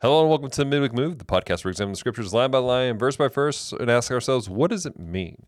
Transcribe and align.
Hello 0.00 0.20
and 0.20 0.28
welcome 0.28 0.48
to 0.48 0.64
Midweek 0.64 0.92
Move, 0.92 1.18
the 1.18 1.24
podcast 1.24 1.64
where 1.64 1.70
we 1.70 1.72
examine 1.72 1.90
the 1.90 1.98
scriptures 1.98 2.32
line 2.32 2.52
by 2.52 2.58
line, 2.58 2.96
verse 2.96 3.16
by 3.16 3.26
verse, 3.26 3.72
and 3.72 3.90
ask 3.90 4.12
ourselves, 4.12 4.48
what 4.48 4.70
does 4.70 4.86
it 4.86 4.96
mean? 4.96 5.44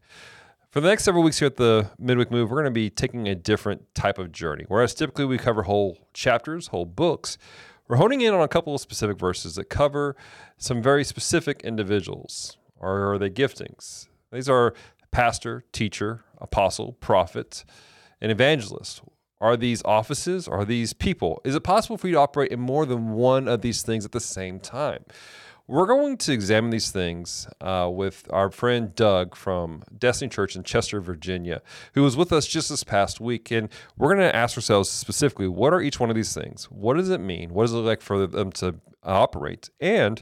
For 0.73 0.81
the 0.81 0.89
next 0.89 1.05
several 1.05 1.23
weeks 1.23 1.39
here 1.39 1.47
at 1.47 1.57
the 1.57 1.89
Midweek 2.01 2.33
Move, 2.33 2.51
we're 2.51 2.57
going 2.57 2.65
to 2.65 2.73
be 2.73 2.91
taking 2.91 3.29
a 3.29 3.37
different 3.37 3.95
type 3.95 4.19
of 4.19 4.33
journey. 4.33 4.65
Whereas 4.67 4.93
typically 4.93 5.25
we 5.25 5.39
cover 5.39 5.63
whole 5.63 5.99
chapters, 6.15 6.67
whole 6.67 6.85
books, 6.85 7.39
we're 7.87 7.99
honing 7.99 8.23
in 8.23 8.35
on 8.35 8.41
a 8.41 8.49
couple 8.49 8.75
of 8.75 8.81
specific 8.81 9.21
verses 9.21 9.55
that 9.55 9.71
cover 9.71 10.17
some 10.57 10.83
very 10.83 11.05
specific 11.05 11.61
individuals. 11.63 12.57
Or 12.75 13.13
are 13.13 13.19
they 13.21 13.31
giftings? 13.31 14.09
These 14.33 14.49
are 14.49 14.75
pastor, 15.13 15.63
teacher, 15.71 16.25
apostle, 16.39 16.95
prophet, 16.95 17.65
and 18.21 18.33
evangelist. 18.33 19.01
Are 19.41 19.57
these 19.57 19.83
offices? 19.85 20.47
Are 20.47 20.65
these 20.65 20.93
people? 20.93 21.41
Is 21.45 21.55
it 21.55 21.63
possible 21.63 21.97
for 21.97 22.09
you 22.09 22.15
to 22.15 22.21
operate 22.21 22.53
in 22.53 22.61
more 22.61 22.85
than 22.85 23.13
one 23.13 23.49
of 23.49 23.63
these 23.63 23.83
things 23.83 24.05
at 24.05 24.13
the 24.13 24.21
same 24.21 24.61
time? 24.61 25.05
We're 25.67 25.87
going 25.87 26.17
to 26.17 26.33
examine 26.33 26.71
these 26.71 26.91
things 26.91 27.47
uh, 27.61 27.89
with 27.93 28.27
our 28.31 28.51
friend 28.51 28.93
Doug 28.93 29.37
from 29.37 29.85
Destiny 29.97 30.29
Church 30.29 30.57
in 30.57 30.65
Chester, 30.65 31.01
Virginia, 31.01 31.63
who 31.95 32.03
was 32.03 32.17
with 32.17 32.33
us 32.33 32.49
just 32.49 32.71
this 32.71 32.83
past 32.83 33.21
week. 33.21 33.53
And 33.53 33.69
we're 33.97 34.13
going 34.13 34.29
to 34.29 34.35
ask 34.35 34.59
ourselves 34.59 34.91
specifically 34.91 35.47
what 35.47 35.73
are 35.73 35.81
each 35.81 36.01
one 36.01 36.11
of 36.11 36.17
these 36.17 36.35
things? 36.35 36.65
What 36.65 36.97
does 36.97 37.09
it 37.09 37.21
mean? 37.21 37.55
What 37.55 37.63
does 37.63 37.73
it 37.73 37.77
look 37.77 37.87
like 37.87 38.03
for 38.03 38.27
them 38.27 38.51
to 38.53 38.75
operate? 39.05 39.71
And 39.81 40.21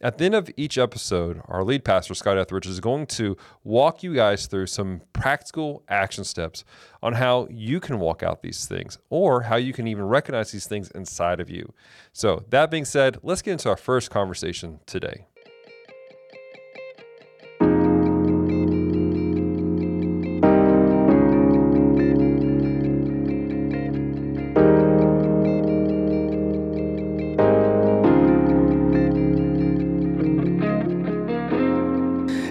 at 0.00 0.18
the 0.18 0.24
end 0.24 0.34
of 0.34 0.50
each 0.56 0.78
episode, 0.78 1.42
our 1.46 1.62
lead 1.62 1.84
pastor, 1.84 2.14
Scott 2.14 2.38
Etheridge, 2.38 2.66
is 2.66 2.80
going 2.80 3.06
to 3.06 3.36
walk 3.64 4.02
you 4.02 4.14
guys 4.14 4.46
through 4.46 4.66
some 4.66 5.02
practical 5.12 5.82
action 5.88 6.24
steps 6.24 6.64
on 7.02 7.14
how 7.14 7.46
you 7.50 7.80
can 7.80 7.98
walk 7.98 8.22
out 8.22 8.42
these 8.42 8.66
things 8.66 8.98
or 9.10 9.42
how 9.42 9.56
you 9.56 9.72
can 9.72 9.86
even 9.86 10.04
recognize 10.04 10.52
these 10.52 10.66
things 10.66 10.90
inside 10.92 11.40
of 11.40 11.50
you. 11.50 11.72
So, 12.12 12.44
that 12.48 12.70
being 12.70 12.84
said, 12.84 13.18
let's 13.22 13.42
get 13.42 13.52
into 13.52 13.68
our 13.68 13.76
first 13.76 14.10
conversation 14.10 14.80
today. 14.86 15.26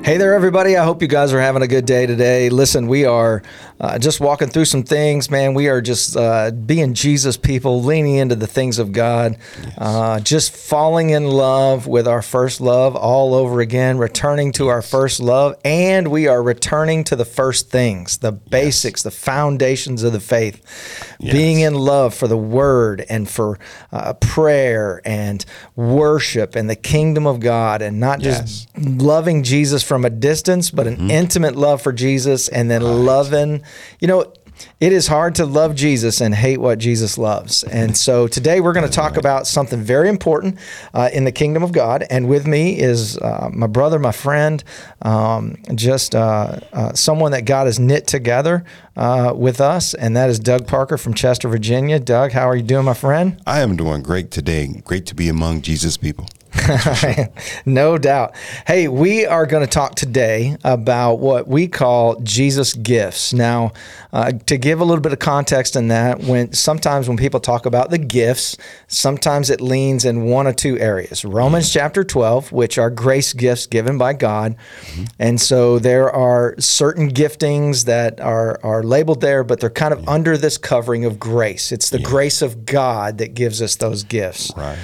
Hey 0.09 0.17
there, 0.17 0.33
everybody. 0.33 0.75
I 0.75 0.83
hope 0.85 1.03
you 1.03 1.07
guys 1.07 1.33
are 1.33 1.39
having 1.39 1.61
a 1.61 1.67
good 1.67 1.85
day 1.85 2.07
today. 2.07 2.49
Listen, 2.49 2.87
we 2.87 3.05
are 3.05 3.43
uh, 3.79 3.99
just 3.99 4.19
walking 4.19 4.47
through 4.47 4.65
some 4.65 4.81
things, 4.81 5.29
man. 5.29 5.53
We 5.53 5.67
are 5.67 5.81
just 5.81 6.17
uh, 6.17 6.49
being 6.49 6.95
Jesus 6.95 7.37
people, 7.37 7.83
leaning 7.83 8.15
into 8.15 8.35
the 8.35 8.47
things 8.47 8.79
of 8.79 8.91
God, 8.91 9.37
yes. 9.61 9.73
uh, 9.77 10.19
just 10.19 10.51
falling 10.51 11.11
in 11.11 11.25
love 11.25 11.85
with 11.85 12.07
our 12.07 12.23
first 12.23 12.59
love 12.59 12.95
all 12.95 13.35
over 13.35 13.61
again, 13.61 13.99
returning 13.99 14.51
to 14.53 14.65
yes. 14.65 14.71
our 14.71 14.81
first 14.81 15.19
love, 15.19 15.55
and 15.63 16.07
we 16.07 16.25
are 16.27 16.41
returning 16.41 17.03
to 17.03 17.15
the 17.15 17.23
first 17.23 17.69
things, 17.69 18.17
the 18.17 18.31
basics, 18.31 19.01
yes. 19.01 19.03
the 19.03 19.11
foundations 19.11 20.01
of 20.01 20.11
the 20.11 20.19
faith, 20.19 21.15
being 21.21 21.59
in 21.59 21.75
love 21.75 22.15
for 22.15 22.27
the 22.27 22.35
word 22.35 23.05
and 23.09 23.29
for 23.29 23.59
uh, 23.91 24.13
prayer 24.13 25.03
and 25.05 25.45
worship 25.75 26.55
and 26.55 26.67
the 26.67 26.75
kingdom 26.75 27.27
of 27.27 27.39
God, 27.39 27.83
and 27.83 27.99
not 27.99 28.19
just 28.19 28.75
loving 28.75 29.43
Jesus 29.43 29.83
from 29.83 29.98
from 29.99 30.05
a 30.05 30.15
distance, 30.15 30.71
but 30.71 30.87
an 30.87 30.95
mm-hmm. 30.95 31.11
intimate 31.11 31.57
love 31.57 31.81
for 31.81 31.91
Jesus 31.91 32.47
and 32.47 32.71
then 32.71 32.81
right. 32.81 32.89
loving, 32.89 33.61
you 33.99 34.07
know, 34.07 34.31
it 34.79 34.93
is 34.93 35.07
hard 35.07 35.35
to 35.35 35.45
love 35.45 35.75
Jesus 35.75 36.21
and 36.21 36.33
hate 36.33 36.57
what 36.57 36.79
Jesus 36.79 37.17
loves. 37.17 37.63
And 37.63 37.95
so 37.97 38.27
today 38.27 38.61
we're 38.61 38.71
going 38.71 38.85
to 38.85 38.91
talk 38.91 39.17
about 39.17 39.45
something 39.45 39.81
very 39.81 40.07
important 40.07 40.57
uh, 40.93 41.09
in 41.11 41.25
the 41.25 41.33
kingdom 41.33 41.63
of 41.63 41.73
God. 41.73 42.05
And 42.09 42.29
with 42.29 42.47
me 42.47 42.79
is 42.79 43.17
uh, 43.17 43.49
my 43.51 43.67
brother, 43.67 43.99
my 43.99 44.11
friend, 44.13 44.63
um, 45.01 45.57
just 45.75 46.15
uh, 46.15 46.59
uh 46.71 46.93
someone 46.93 47.31
that 47.31 47.43
God 47.43 47.67
has 47.67 47.77
knit 47.77 48.07
together 48.07 48.63
uh, 48.95 49.33
with 49.35 49.59
us. 49.59 49.93
And 49.93 50.15
that 50.15 50.29
is 50.29 50.39
Doug 50.39 50.65
Parker 50.65 50.97
from 50.97 51.13
Chester, 51.13 51.49
Virginia. 51.49 51.99
Doug, 51.99 52.31
how 52.31 52.47
are 52.47 52.55
you 52.55 52.63
doing, 52.63 52.85
my 52.85 52.93
friend? 52.93 53.41
I 53.45 53.59
am 53.61 53.75
doing 53.75 54.01
great 54.01 54.31
today. 54.31 54.81
Great 54.85 55.05
to 55.07 55.15
be 55.15 55.27
among 55.27 55.61
Jesus 55.61 55.97
people. 55.97 56.27
no 57.65 57.97
doubt. 57.97 58.35
Hey, 58.67 58.87
we 58.87 59.25
are 59.25 59.45
going 59.45 59.65
to 59.65 59.69
talk 59.69 59.95
today 59.95 60.57
about 60.63 61.15
what 61.15 61.47
we 61.47 61.67
call 61.67 62.19
Jesus 62.21 62.73
gifts. 62.73 63.33
Now, 63.33 63.73
uh, 64.11 64.31
to 64.47 64.57
give 64.57 64.79
a 64.79 64.85
little 64.85 65.01
bit 65.01 65.13
of 65.13 65.19
context 65.19 65.75
in 65.75 65.89
that, 65.89 66.21
when 66.21 66.53
sometimes 66.53 67.07
when 67.07 67.17
people 67.17 67.39
talk 67.39 67.65
about 67.65 67.89
the 67.89 67.97
gifts, 67.97 68.57
sometimes 68.87 69.49
it 69.49 69.61
leans 69.61 70.05
in 70.05 70.25
one 70.25 70.47
or 70.47 70.53
two 70.53 70.77
areas. 70.79 71.23
Romans 71.23 71.69
mm-hmm. 71.69 71.79
chapter 71.79 72.03
12, 72.03 72.51
which 72.51 72.77
are 72.77 72.89
grace 72.89 73.33
gifts 73.33 73.65
given 73.67 73.97
by 73.97 74.13
God. 74.13 74.55
Mm-hmm. 74.81 75.03
And 75.19 75.39
so 75.39 75.79
there 75.79 76.09
are 76.09 76.55
certain 76.59 77.11
giftings 77.11 77.85
that 77.85 78.19
are, 78.19 78.59
are 78.63 78.83
labeled 78.83 79.21
there, 79.21 79.43
but 79.43 79.59
they're 79.59 79.69
kind 79.69 79.93
of 79.93 80.01
yeah. 80.03 80.11
under 80.11 80.37
this 80.37 80.57
covering 80.57 81.05
of 81.05 81.19
grace. 81.19 81.71
It's 81.71 81.89
the 81.89 81.99
yeah. 81.99 82.05
grace 82.07 82.41
of 82.41 82.65
God 82.65 83.17
that 83.19 83.33
gives 83.33 83.61
us 83.61 83.75
those 83.75 84.03
gifts. 84.03 84.51
Right. 84.55 84.79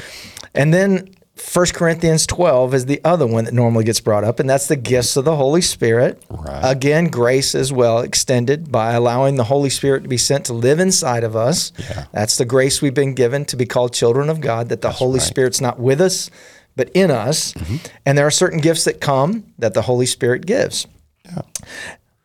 And 0.54 0.74
then 0.74 1.10
1 1.54 1.68
Corinthians 1.74 2.26
12 2.26 2.74
is 2.74 2.86
the 2.86 3.00
other 3.04 3.28
one 3.28 3.46
that 3.46 3.54
normally 3.54 3.84
gets 3.84 4.00
brought 4.00 4.24
up, 4.24 4.40
and 4.40 4.50
that's 4.50 4.68
the 4.68 4.76
gifts 4.76 5.16
of 5.16 5.26
the 5.26 5.36
Holy 5.36 5.62
Spirit. 5.62 6.22
Right. 6.30 6.62
Again, 6.64 7.08
grace 7.08 7.54
as 7.56 7.72
well 7.72 8.00
extended 8.00 8.72
by 8.72 8.94
allowing 8.94 9.36
the 9.36 9.44
Holy 9.44 9.70
Spirit 9.70 10.04
to 10.04 10.10
be 10.10 10.18
sent 10.18 10.46
to 10.46 10.54
live 10.54 10.80
inside 10.80 11.24
of 11.24 11.36
us. 11.36 11.72
Yeah. 11.78 12.06
That's 12.12 12.38
the 12.38 12.46
grace 12.46 12.82
we've 12.82 12.94
been 12.94 13.14
given 13.14 13.46
to 13.46 13.58
be 13.58 13.66
called 13.66 13.94
children 13.94 14.30
of 14.30 14.42
God, 14.42 14.70
that 14.70 14.82
the 14.82 14.88
that's 14.88 15.00
Holy 15.00 15.20
right. 15.20 15.28
Spirit's 15.28 15.62
not 15.62 15.80
with 15.80 16.02
us, 16.02 16.30
but 16.76 16.90
in 16.90 17.12
us. 17.12 17.54
Mm-hmm. 17.54 17.76
And 18.06 18.18
there 18.18 18.28
are 18.28 18.32
certain 18.32 18.60
gifts 18.60 18.86
that 18.86 19.00
come 19.00 19.46
that 19.60 19.74
the 19.74 19.84
Holy 19.84 20.06
Spirit 20.06 20.46
gives. 20.46 20.88
Yeah. 21.26 21.42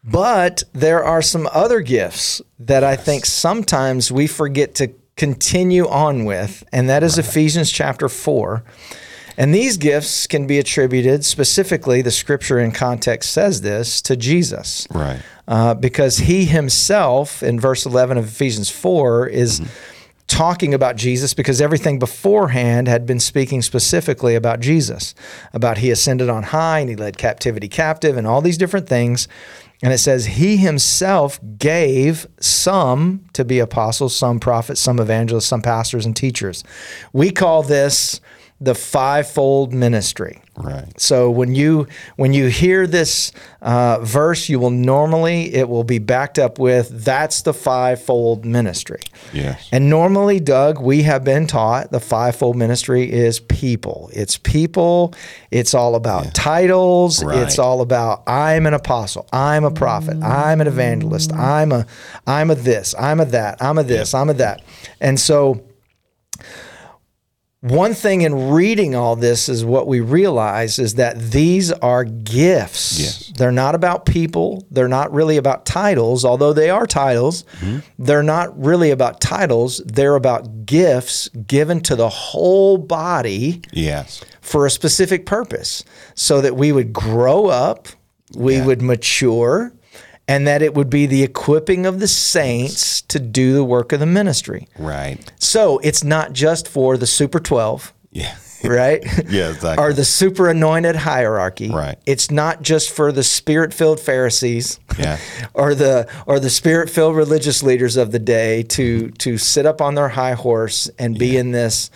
But 0.03 0.63
there 0.73 1.05
are 1.05 1.23
some 1.23 1.49
other 1.53 1.81
gifts 1.81 2.41
that 2.59 2.83
yes. 2.83 2.99
I 2.99 3.03
think 3.03 3.27
sometimes 3.27 4.11
we 4.11 4.27
forget 4.27 4.75
to 4.77 4.93
continue 5.17 5.87
on 5.87 6.25
with, 6.25 6.65
and 6.73 6.89
that 6.89 7.03
is 7.03 7.19
right. 7.19 7.27
Ephesians 7.27 7.71
chapter 7.71 8.09
4. 8.09 8.65
And 9.41 9.55
these 9.55 9.79
gifts 9.79 10.27
can 10.27 10.47
be 10.47 10.59
attributed 10.59 11.25
specifically, 11.25 12.03
the 12.03 12.11
scripture 12.11 12.59
in 12.59 12.73
context 12.73 13.33
says 13.33 13.63
this, 13.63 14.03
to 14.03 14.15
Jesus. 14.15 14.87
Right. 14.91 15.23
Uh, 15.49 15.73
because 15.73 16.19
he 16.19 16.45
himself, 16.45 17.43
in 17.43 17.59
verse 17.59 17.87
11 17.87 18.19
of 18.19 18.27
Ephesians 18.27 18.69
4, 18.69 19.27
is. 19.27 19.61
Mm-hmm 19.61 19.97
talking 20.27 20.73
about 20.73 20.95
Jesus 20.95 21.35
because 21.35 21.61
everything 21.61 21.99
beforehand 21.99 22.87
had 22.87 23.05
been 23.05 23.19
speaking 23.19 23.63
specifically 23.63 24.37
about 24.37 24.61
Jesus, 24.61 25.13
about 25.53 25.79
he 25.79 25.91
ascended 25.91 26.29
on 26.29 26.45
high 26.45 26.79
and 26.79 26.89
he 26.89 26.95
led 26.95 27.19
captivity 27.19 27.67
captive 27.67 28.17
and 28.17 28.29
all 28.29 28.41
these 28.41 28.57
different 28.57 28.89
things. 28.89 29.27
And 29.83 29.93
it 29.93 29.99
says, 29.99 30.27
He 30.27 30.57
himself 30.57 31.41
gave 31.59 32.29
some 32.39 33.25
to 33.33 33.45
be 33.45 33.59
apostles, 33.59 34.15
some 34.15 34.39
prophets, 34.39 34.81
some 34.81 35.01
evangelists, 35.01 35.47
some 35.47 35.63
pastors 35.63 36.07
and 36.07 36.15
teachers. 36.15 36.63
We 37.13 37.33
call 37.33 37.65
this 37.65 38.21
the 38.61 38.75
fivefold 38.75 39.73
ministry. 39.73 40.43
Right. 40.57 41.01
So 41.01 41.31
when 41.31 41.55
you 41.55 41.87
when 42.17 42.35
you 42.35 42.49
hear 42.49 42.87
this 42.87 43.33
uh, 43.63 44.01
verse, 44.03 44.51
you 44.51 44.59
will 44.59 44.71
normally 44.71 45.55
it 45.55 45.71
will 45.71 45.85
be 45.85 45.99
backed 45.99 46.39
up 46.39 46.59
with 46.59 47.05
that's 47.05 47.41
the 47.43 47.55
fivefold 47.55 48.45
ministry. 48.45 49.01
Yes. 49.33 49.67
And 49.73 49.89
normally, 49.89 50.39
Doug, 50.39 50.79
we 50.79 51.03
have 51.05 51.25
been 51.25 51.47
taught 51.47 51.91
the 51.91 52.01
fivefold 52.01 52.57
ministry 52.57 53.11
is 53.11 53.41
people. 53.41 54.11
It's 54.13 54.37
people. 54.37 55.15
It's 55.51 55.73
all 55.73 55.95
about 55.95 56.27
yeah. 56.27 56.31
titles. 56.35 57.25
Right. 57.25 57.39
It's 57.39 57.59
all 57.59 57.81
about 57.81 58.29
I'm 58.29 58.67
an 58.67 58.75
apostle. 58.75 59.27
I'm 59.33 59.65
a 59.65 59.71
prophet. 59.71 60.23
I'm 60.23 60.61
an 60.61 60.67
evangelist. 60.67 61.33
I'm 61.33 61.73
a 61.73 61.87
I'm 62.27 62.51
a 62.51 62.55
this. 62.55 62.95
I'm 62.99 63.21
a 63.21 63.25
that. 63.27 63.63
I'm 63.63 63.79
a 63.79 63.83
this. 63.83 64.13
Yep. 64.13 64.21
I'm 64.21 64.29
a 64.29 64.35
that. 64.35 64.63
And 65.01 65.19
so 65.19 65.65
one 67.61 67.93
thing 67.93 68.23
in 68.23 68.49
reading 68.49 68.95
all 68.95 69.17
this 69.17 69.49
is 69.49 69.67
what 69.67 69.87
we 69.87 70.01
realize 70.01 70.79
is 70.79 70.95
that 70.95 71.19
these 71.19 71.71
are 71.73 72.05
gifts. 72.05 72.99
Yes. 72.99 73.33
They're 73.37 73.53
not 73.53 73.75
about 73.75 74.07
people. 74.07 74.67
They're 74.71 74.89
not 74.89 75.13
really 75.13 75.37
about 75.37 75.67
titles, 75.67 76.25
although 76.25 76.55
they 76.55 76.71
are 76.71 76.87
titles. 76.87 77.43
Mm-hmm. 77.61 77.81
They're 77.99 78.23
not 78.23 78.59
really 78.59 78.91
about 78.91 79.21
titles. 79.21 79.83
They're 79.85 80.17
about 80.17 80.65
gifts 80.65 81.29
given 81.29 81.81
to 81.83 81.97
the 81.97 82.09
whole 82.09 82.79
body 82.79 83.61
yes. 83.73 84.25
for 84.41 84.65
a 84.65 84.71
specific 84.71 85.27
purpose 85.27 85.85
so 86.15 86.41
that 86.41 86.57
we 86.57 86.73
would 86.73 86.95
grow 86.95 87.49
up, 87.49 87.89
we 88.35 88.57
yeah. 88.57 88.65
would 88.65 88.81
mature, 88.81 89.71
and 90.31 90.47
that 90.47 90.63
it 90.63 90.75
would 90.75 90.89
be 90.89 91.07
the 91.07 91.25
equipping 91.25 91.87
of 91.87 91.99
the 91.99 92.07
saints 92.07 93.03
to 93.03 93.19
do 93.19 93.53
the 93.53 93.65
work 93.65 93.93
of 93.93 93.99
the 93.99 94.07
ministry. 94.07 94.69
Right. 94.79 95.19
So 95.41 95.79
it's 95.79 96.05
not 96.05 96.33
just 96.33 96.69
for 96.69 96.97
the 96.97 97.07
Super 97.07 97.41
12. 97.41 97.93
Yeah. 98.13 98.37
right? 98.63 99.03
yeah, 99.29 99.51
exactly. 99.51 99.85
Or 99.85 99.93
the 99.93 100.05
super 100.05 100.49
anointed 100.49 100.95
hierarchy. 100.95 101.71
Right. 101.71 101.99
It's 102.07 102.31
not 102.31 102.63
just 102.63 102.91
for 102.91 103.11
the 103.11 103.23
spirit 103.23 103.75
filled 103.75 103.99
Pharisees. 103.99 104.79
Yeah. 104.99 105.19
or 105.55 105.75
the 105.75 106.09
or 106.27 106.39
the 106.39 106.51
spirit 106.51 106.91
filled 106.91 107.17
religious 107.17 107.63
leaders 107.63 107.97
of 107.97 108.13
the 108.13 108.19
day 108.19 108.63
to 108.65 109.05
mm-hmm. 109.05 109.13
to 109.15 109.39
sit 109.39 109.65
up 109.65 109.81
on 109.81 109.95
their 109.95 110.11
high 110.11 110.35
horse 110.35 110.91
and 110.99 111.19
be 111.19 111.29
yeah. 111.29 111.41
in 111.41 111.53
this 111.53 111.91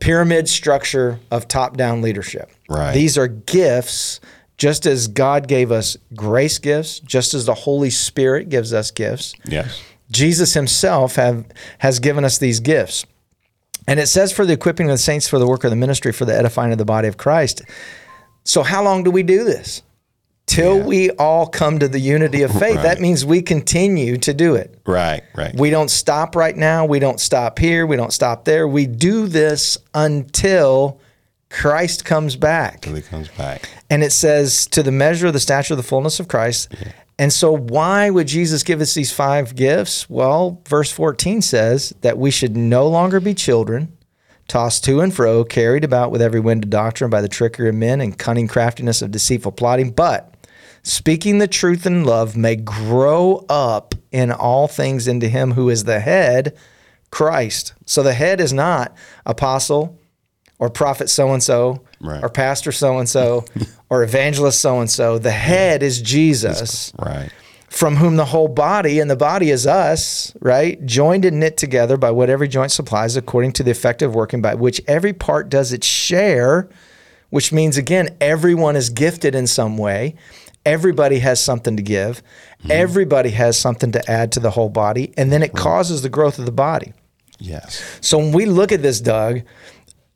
pyramid 0.00 0.48
structure 0.48 1.20
of 1.30 1.48
top 1.48 1.76
down 1.76 2.02
leadership. 2.02 2.50
Right. 2.68 2.92
These 2.92 3.16
are 3.16 3.28
gifts, 3.28 4.20
just 4.60 4.84
as 4.84 5.08
God 5.08 5.48
gave 5.48 5.72
us 5.72 5.96
grace 6.14 6.58
gifts, 6.58 7.00
just 7.00 7.32
as 7.32 7.46
the 7.46 7.54
Holy 7.54 7.88
Spirit 7.88 8.50
gives 8.50 8.74
us 8.74 8.90
gifts. 8.90 9.34
Yes. 9.46 9.82
Jesus 10.12 10.52
himself 10.52 11.16
have, 11.16 11.46
has 11.78 11.98
given 11.98 12.26
us 12.26 12.36
these 12.36 12.60
gifts. 12.60 13.06
And 13.88 13.98
it 13.98 14.06
says 14.06 14.32
for 14.32 14.44
the 14.44 14.52
equipping 14.52 14.86
of 14.86 14.92
the 14.92 14.98
saints 14.98 15.26
for 15.26 15.38
the 15.38 15.46
work 15.46 15.64
of 15.64 15.70
the 15.70 15.76
ministry, 15.76 16.12
for 16.12 16.26
the 16.26 16.36
edifying 16.36 16.72
of 16.72 16.78
the 16.78 16.84
body 16.84 17.08
of 17.08 17.16
Christ. 17.16 17.62
So, 18.44 18.62
how 18.62 18.84
long 18.84 19.02
do 19.02 19.10
we 19.10 19.22
do 19.22 19.44
this? 19.44 19.82
Till 20.44 20.76
Yeah. 20.78 20.84
we 20.84 21.10
all 21.12 21.46
come 21.46 21.78
to 21.78 21.88
the 21.88 21.98
unity 21.98 22.42
of 22.42 22.50
faith. 22.50 22.82
That 22.82 23.00
means 23.00 23.24
we 23.24 23.40
continue 23.40 24.18
to 24.18 24.34
do 24.34 24.56
it. 24.56 24.78
Right. 24.84 25.22
Right. 25.34 25.54
We 25.56 25.70
don't 25.70 25.90
stop 25.90 26.36
right 26.36 26.56
now. 26.56 26.84
We 26.84 26.98
don't 26.98 27.18
stop 27.20 27.58
here. 27.58 27.86
We 27.86 27.96
don't 27.96 28.12
stop 28.12 28.44
there. 28.44 28.68
We 28.68 28.84
do 28.86 29.26
this 29.26 29.78
until 29.94 30.99
Christ 31.50 32.04
comes 32.04 32.36
back. 32.36 32.82
Till 32.82 32.94
he 32.94 33.02
comes 33.02 33.28
back. 33.28 33.68
And 33.90 34.02
it 34.02 34.12
says, 34.12 34.66
to 34.68 34.82
the 34.82 34.92
measure 34.92 35.26
of 35.26 35.32
the 35.32 35.40
stature 35.40 35.74
of 35.74 35.78
the 35.78 35.82
fullness 35.82 36.20
of 36.20 36.28
Christ. 36.28 36.72
And 37.18 37.30
so, 37.30 37.54
why 37.54 38.08
would 38.08 38.28
Jesus 38.28 38.62
give 38.62 38.80
us 38.80 38.94
these 38.94 39.12
five 39.12 39.54
gifts? 39.54 40.08
Well, 40.08 40.62
verse 40.66 40.90
14 40.90 41.42
says 41.42 41.92
that 42.00 42.16
we 42.16 42.30
should 42.30 42.56
no 42.56 42.88
longer 42.88 43.20
be 43.20 43.34
children, 43.34 43.94
tossed 44.48 44.84
to 44.84 45.02
and 45.02 45.14
fro, 45.14 45.44
carried 45.44 45.84
about 45.84 46.10
with 46.10 46.22
every 46.22 46.40
wind 46.40 46.64
of 46.64 46.70
doctrine 46.70 47.10
by 47.10 47.20
the 47.20 47.28
trickery 47.28 47.68
of 47.68 47.74
men 47.74 48.00
and 48.00 48.16
cunning 48.16 48.48
craftiness 48.48 49.02
of 49.02 49.10
deceitful 49.10 49.52
plotting, 49.52 49.90
but 49.90 50.34
speaking 50.82 51.36
the 51.36 51.46
truth 51.46 51.84
in 51.84 52.04
love 52.04 52.38
may 52.38 52.56
grow 52.56 53.44
up 53.50 53.94
in 54.10 54.32
all 54.32 54.66
things 54.66 55.06
into 55.06 55.28
him 55.28 55.52
who 55.52 55.68
is 55.68 55.84
the 55.84 56.00
head, 56.00 56.56
Christ. 57.10 57.74
So, 57.84 58.02
the 58.02 58.14
head 58.14 58.40
is 58.40 58.54
not 58.54 58.96
apostle, 59.26 59.99
or 60.60 60.70
prophet 60.70 61.10
so 61.10 61.32
and 61.32 61.42
so, 61.42 61.80
or 62.22 62.28
pastor 62.28 62.70
so 62.70 62.98
and 62.98 63.08
so, 63.08 63.44
or 63.88 64.04
evangelist 64.04 64.60
so 64.60 64.78
and 64.80 64.88
so. 64.90 65.18
The 65.18 65.30
head 65.32 65.82
is 65.82 66.00
Jesus, 66.00 66.92
Right. 66.98 67.30
from 67.68 67.96
whom 67.96 68.16
the 68.16 68.26
whole 68.26 68.46
body, 68.48 69.00
and 69.00 69.10
the 69.10 69.16
body 69.16 69.50
is 69.50 69.66
us, 69.66 70.32
right? 70.40 70.84
Joined 70.86 71.24
and 71.24 71.40
knit 71.40 71.56
together 71.56 71.96
by 71.96 72.10
what 72.12 72.30
every 72.30 72.46
joint 72.46 72.70
supplies, 72.72 73.16
according 73.16 73.52
to 73.54 73.62
the 73.62 73.70
effective 73.72 74.14
working 74.14 74.40
by 74.42 74.54
which 74.54 74.80
every 74.86 75.12
part 75.12 75.48
does 75.48 75.72
its 75.72 75.86
share, 75.86 76.68
which 77.30 77.52
means, 77.52 77.76
again, 77.76 78.16
everyone 78.20 78.76
is 78.76 78.90
gifted 78.90 79.34
in 79.34 79.46
some 79.46 79.78
way. 79.78 80.14
Everybody 80.66 81.20
has 81.20 81.42
something 81.42 81.76
to 81.78 81.82
give. 81.82 82.22
Mm-hmm. 82.60 82.72
Everybody 82.72 83.30
has 83.30 83.58
something 83.58 83.92
to 83.92 84.10
add 84.10 84.30
to 84.32 84.40
the 84.40 84.50
whole 84.50 84.68
body. 84.68 85.14
And 85.16 85.32
then 85.32 85.42
it 85.42 85.54
causes 85.54 86.02
the 86.02 86.10
growth 86.10 86.38
of 86.38 86.44
the 86.44 86.52
body. 86.52 86.92
Yes. 87.38 87.82
So 88.02 88.18
when 88.18 88.32
we 88.32 88.44
look 88.44 88.70
at 88.70 88.82
this, 88.82 89.00
Doug, 89.00 89.40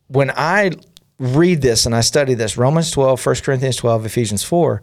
when 0.08 0.30
I 0.30 0.72
read 1.18 1.62
this 1.62 1.86
and 1.86 1.94
I 1.94 2.00
study 2.00 2.34
this, 2.34 2.56
Romans 2.56 2.90
12, 2.90 3.24
1 3.24 3.36
Corinthians 3.36 3.76
12, 3.76 4.06
Ephesians 4.06 4.42
4, 4.42 4.82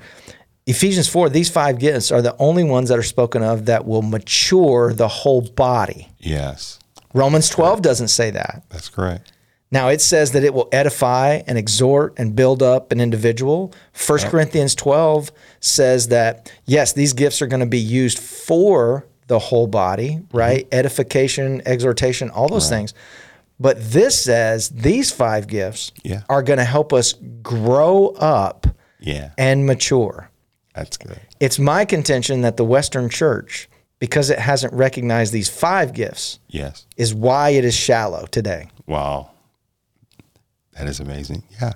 Ephesians 0.68 1.08
4, 1.08 1.30
these 1.30 1.50
five 1.50 1.80
gifts 1.80 2.12
are 2.12 2.22
the 2.22 2.36
only 2.38 2.64
ones 2.64 2.90
that 2.90 2.98
are 2.98 3.04
spoken 3.04 3.42
of 3.42 3.66
that 3.66 3.86
will 3.86 4.02
mature 4.02 4.94
the 4.94 5.08
whole 5.08 5.42
body. 5.42 6.08
Yes. 6.20 6.80
Romans 7.14 7.50
12 7.50 7.82
doesn't 7.82 8.10
say 8.10 8.32
that. 8.32 8.64
That's 8.70 8.88
correct. 8.88 9.34
Now 9.72 9.88
it 9.88 10.02
says 10.02 10.34
that 10.34 10.44
it 10.44 10.54
will 10.54 10.68
edify 10.72 11.42
and 11.48 11.58
exhort 11.58 12.14
and 12.18 12.36
build 12.36 12.62
up 12.62 12.92
an 12.92 13.00
individual. 13.00 13.74
1 14.06 14.20
Corinthians 14.30 14.76
12 14.76 15.32
says 15.62 16.10
that 16.10 16.52
yes, 16.66 16.94
these 16.94 17.14
gifts 17.14 17.42
are 17.42 17.48
going 17.48 17.62
to 17.62 17.66
be 17.66 17.80
used 17.80 18.20
for 18.20 19.08
the 19.28 19.40
whole 19.40 19.68
body, 19.68 20.16
mm-hmm. 20.16 20.38
right? 20.38 20.68
Edification, 20.72 21.62
exhortation, 21.66 22.30
all 22.30 22.50
those 22.50 22.70
things. 22.70 22.94
But 23.62 23.78
this 23.92 24.20
says 24.20 24.70
these 24.70 25.12
five 25.12 25.46
gifts 25.46 25.92
Yeah. 26.04 26.24
are 26.28 26.42
going 26.42 26.58
to 26.58 26.66
help 26.66 26.92
us 26.94 27.14
grow 27.44 28.08
up 28.08 28.66
Yeah. 29.00 29.30
and 29.38 29.68
mature. 29.68 30.32
That's 30.74 30.98
good. 30.98 31.20
It's 31.40 31.60
my 31.60 31.86
contention 31.86 32.42
that 32.42 32.58
the 32.58 32.66
Western 32.66 33.08
church, 33.08 33.70
because 34.00 34.32
it 34.32 34.40
hasn't 34.40 34.74
recognized 34.74 35.32
these 35.32 35.48
five 35.48 35.94
gifts, 35.94 36.40
Yes. 36.48 36.88
is 36.98 37.14
why 37.14 37.50
it 37.50 37.64
is 37.64 37.76
shallow 37.76 38.26
today. 38.26 38.70
Wow. 38.88 39.30
That 40.78 40.88
is 40.88 41.00
amazing. 41.00 41.44
Yeah. 41.62 41.74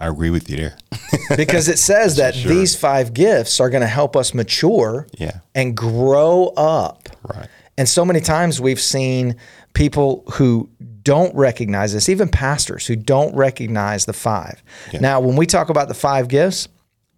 I 0.00 0.08
agree 0.08 0.30
with 0.30 0.48
you 0.48 0.56
there. 0.56 0.76
because 1.36 1.68
it 1.68 1.78
says 1.78 2.16
that 2.16 2.34
sure. 2.34 2.50
these 2.54 2.74
five 2.74 3.12
gifts 3.12 3.60
are 3.60 3.68
going 3.68 3.82
to 3.82 3.86
help 3.86 4.16
us 4.16 4.32
mature 4.32 5.06
Yeah. 5.18 5.40
and 5.54 5.76
grow 5.76 6.46
up. 6.56 7.08
Right. 7.22 7.48
And 7.76 7.88
so 7.88 8.04
many 8.04 8.20
times 8.20 8.60
we've 8.60 8.80
seen 8.80 9.36
people 9.74 10.24
who 10.34 10.68
don't 11.02 11.34
recognize 11.34 11.92
this, 11.92 12.08
even 12.08 12.28
pastors 12.28 12.86
who 12.86 12.96
don't 12.96 13.34
recognize 13.34 14.04
the 14.04 14.12
five. 14.12 14.62
Now, 15.00 15.20
when 15.20 15.36
we 15.36 15.46
talk 15.46 15.68
about 15.68 15.88
the 15.88 15.94
five 15.94 16.28
gifts 16.28 16.68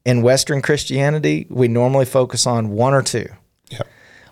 in 0.05 0.23
Western 0.23 0.63
Christianity, 0.63 1.47
we 1.49 1.69
normally 1.69 2.05
focus 2.05 2.47
on 2.47 2.71
one 2.71 2.95
or 2.95 3.03
two. 3.03 3.27
Yep. 3.71 3.87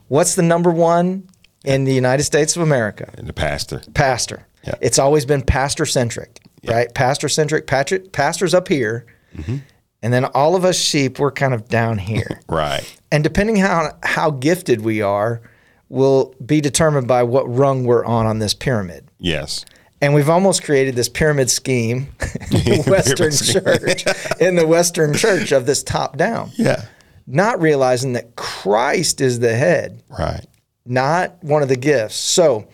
What's 0.09 0.35
the 0.35 0.43
number 0.43 0.71
one 0.71 1.29
in 1.65 1.85
the 1.85 1.95
United 1.95 2.25
States 2.25 2.57
of 2.57 2.63
America? 2.63 3.13
And 3.17 3.29
the 3.29 3.33
pastor. 3.33 3.83
Pastor. 3.95 4.47
Yeah. 4.65 4.75
It's 4.81 4.99
always 4.99 5.25
been 5.25 5.43
pastor 5.43 5.87
centric, 5.87 6.41
right? 6.67 6.93
Pastor 6.95 7.29
centric. 7.29 7.67
Pastors 7.67 8.55
up 8.55 8.69
here. 8.69 9.07
Mm-hmm. 9.37 9.57
And 10.05 10.13
then 10.13 10.25
all 10.27 10.57
of 10.57 10.65
us 10.65 10.77
sheep, 10.77 11.19
we're 11.19 11.31
kind 11.31 11.55
of 11.55 11.69
down 11.69 11.99
here. 11.99 12.41
Right. 12.49 12.85
And 13.11 13.25
depending 13.25 13.57
how 13.57 13.97
how 14.03 14.31
gifted 14.31 14.83
we 14.83 15.01
are, 15.01 15.41
will 15.89 16.35
be 16.45 16.61
determined 16.61 17.07
by 17.07 17.23
what 17.23 17.45
rung 17.45 17.85
we're 17.85 18.05
on 18.05 18.27
on 18.27 18.39
this 18.39 18.55
pyramid. 18.55 19.07
Yes. 19.23 19.65
And 20.01 20.15
we've 20.15 20.29
almost 20.29 20.65
created 20.65 20.97
this 20.97 21.09
pyramid 21.09 21.49
scheme 21.49 22.09
in 22.51 22.83
the 22.83 22.85
Western 22.89 23.31
church, 23.33 24.05
in 24.41 24.57
the 24.57 24.67
Western 24.67 25.15
church 25.15 25.53
of 25.53 25.65
this 25.65 25.83
top 25.83 26.17
down, 26.17 26.51
Yeah. 26.57 26.85
not 27.27 27.61
realizing 27.61 28.15
that 28.15 28.35
Christ 28.37 29.21
is 29.21 29.39
the 29.39 29.55
head, 29.55 30.03
Right. 30.11 30.45
not 30.85 31.43
one 31.43 31.63
of 31.63 31.69
the 31.69 31.77
gifts. 31.77 32.17
So, 32.17 32.67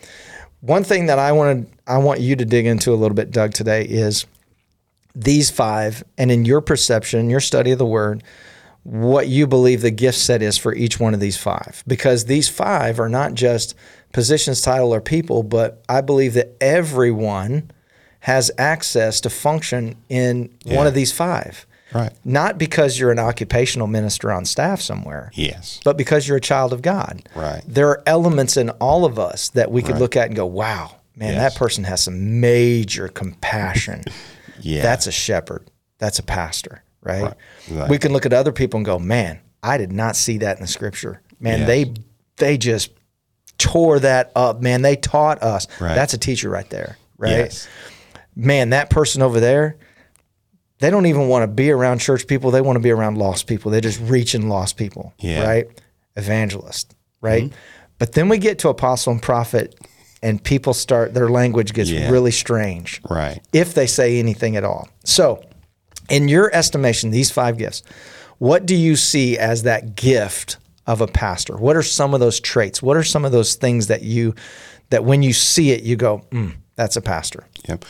one 0.61 0.83
thing 0.83 1.05
that 1.05 1.19
I 1.19 1.31
want 1.31 1.67
to 1.71 1.77
I 1.87 1.97
want 1.99 2.19
you 2.19 2.35
to 2.35 2.45
dig 2.45 2.65
into 2.65 2.91
a 2.91 2.95
little 2.95 3.15
bit, 3.15 3.31
Doug, 3.31 3.53
today 3.53 3.83
is 3.85 4.25
these 5.15 5.49
five, 5.49 6.03
and 6.17 6.31
in 6.31 6.45
your 6.45 6.61
perception, 6.61 7.29
your 7.29 7.39
study 7.39 7.71
of 7.71 7.79
the 7.79 7.85
Word, 7.85 8.23
what 8.83 9.27
you 9.27 9.47
believe 9.47 9.81
the 9.81 9.89
gift 9.91 10.17
set 10.17 10.41
is 10.41 10.57
for 10.57 10.73
each 10.73 10.99
one 10.99 11.13
of 11.13 11.19
these 11.19 11.37
five, 11.37 11.83
because 11.87 12.25
these 12.25 12.47
five 12.49 12.99
are 12.99 13.09
not 13.09 13.33
just 13.33 13.73
positions, 14.11 14.61
title, 14.61 14.93
or 14.93 15.01
people, 15.01 15.43
but 15.43 15.83
I 15.89 16.01
believe 16.01 16.33
that 16.33 16.55
everyone 16.61 17.71
has 18.21 18.51
access 18.57 19.21
to 19.21 19.29
function 19.29 19.95
in 20.09 20.53
one 20.65 20.87
of 20.87 20.93
these 20.93 21.11
five. 21.11 21.65
Right. 21.93 22.11
Not 22.23 22.57
because 22.59 22.99
you're 22.99 23.11
an 23.11 23.17
occupational 23.19 23.87
minister 23.87 24.31
on 24.31 24.45
staff 24.45 24.79
somewhere 24.79 25.31
Yes. 25.33 25.79
but 25.83 25.97
because 25.97 26.27
you're 26.27 26.37
a 26.37 26.41
child 26.41 26.71
of 26.71 26.83
God. 26.83 27.27
Right. 27.35 27.63
There 27.67 27.87
are 27.89 28.03
elements 28.05 28.57
in 28.57 28.69
all 28.71 29.05
of 29.05 29.17
us 29.17 29.49
that 29.49 29.71
we 29.71 29.81
could 29.81 29.97
look 29.97 30.15
at 30.15 30.27
and 30.27 30.35
go, 30.35 30.45
wow, 30.45 30.97
man, 31.15 31.33
Yes. 31.33 31.53
that 31.53 31.57
person 31.59 31.83
has 31.85 32.01
some 32.03 32.39
major 32.39 33.07
compassion. 33.07 34.03
Yeah. 34.61 34.81
That's 34.81 35.07
a 35.07 35.11
shepherd. 35.13 35.69
That's 35.99 36.19
a 36.19 36.23
pastor, 36.23 36.83
right? 37.01 37.23
Right. 37.23 37.33
Right. 37.71 37.89
We 37.89 37.97
can 37.97 38.11
look 38.11 38.25
at 38.25 38.33
other 38.33 38.51
people 38.51 38.77
and 38.79 38.85
go, 38.85 38.99
man, 38.99 39.39
I 39.63 39.77
did 39.77 39.93
not 39.93 40.17
see 40.17 40.37
that 40.39 40.57
in 40.57 40.61
the 40.61 40.67
scripture. 40.67 41.21
Man, 41.39 41.59
Yes. 41.59 41.67
they 41.67 41.93
they 42.35 42.57
just 42.57 42.91
tore 43.59 43.99
that 43.99 44.31
up. 44.35 44.61
Man, 44.61 44.81
they 44.81 44.95
taught 44.95 45.43
us. 45.43 45.67
Right. 45.79 45.93
That's 45.93 46.15
a 46.15 46.17
teacher 46.17 46.49
right 46.49 46.67
there, 46.71 46.97
right? 47.17 47.29
Yes. 47.31 47.67
man, 48.35 48.71
that 48.71 48.89
person 48.89 49.21
over 49.21 49.39
there, 49.39 49.75
they 50.79 50.89
don't 50.89 51.05
even 51.05 51.27
want 51.27 51.43
to 51.43 51.47
be 51.47 51.69
around 51.71 51.99
church 51.99 52.25
people. 52.25 52.51
They 52.51 52.61
want 52.61 52.77
to 52.77 52.81
be 52.81 52.89
around 52.91 53.17
lost 53.17 53.45
people. 53.47 53.69
They're 53.69 53.81
just 53.81 53.99
reaching 53.99 54.47
lost 54.49 54.77
people, 54.77 55.13
Yeah. 55.19 55.43
right? 55.45 55.67
Evangelist, 56.15 56.95
right? 57.21 57.43
Mm-hmm. 57.45 57.55
But 57.97 58.13
then 58.13 58.29
we 58.29 58.37
get 58.37 58.59
to 58.59 58.69
apostle 58.69 59.11
and 59.11 59.21
prophet, 59.21 59.75
and 60.23 60.41
people 60.43 60.73
start, 60.73 61.13
their 61.13 61.29
language 61.29 61.73
gets 61.73 61.89
Yeah. 61.89 62.09
really 62.09 62.31
strange 62.31 63.01
Right. 63.09 63.41
if 63.51 63.73
they 63.73 63.87
say 63.87 64.19
anything 64.19 64.55
at 64.55 64.63
all. 64.63 64.87
So, 65.03 65.43
in 66.09 66.27
your 66.29 66.53
estimation, 66.55 67.11
these 67.11 67.29
five 67.29 67.57
gifts, 67.57 67.83
what 68.37 68.65
do 68.65 68.75
you 68.75 68.95
see 68.95 69.37
as 69.37 69.63
that 69.63 69.95
gift 69.95 70.57
of 70.89 71.01
a 71.01 71.07
pastor? 71.07 71.55
What 71.55 71.75
are 71.75 71.83
some 71.83 72.15
of 72.15 72.19
those 72.19 72.39
traits? 72.39 72.81
What 72.81 72.97
are 72.97 73.03
some 73.03 73.23
of 73.23 73.31
those 73.31 73.53
things 73.53 73.87
that 73.87 74.01
you, 74.01 74.33
that 74.89 75.05
when 75.05 75.21
you 75.21 75.33
see 75.33 75.69
it, 75.69 75.83
you 75.83 75.95
go, 75.95 76.25
mm, 76.31 76.55
that's 76.75 76.95
a 76.95 77.01
pastor? 77.01 77.45
Yep. 77.67 77.85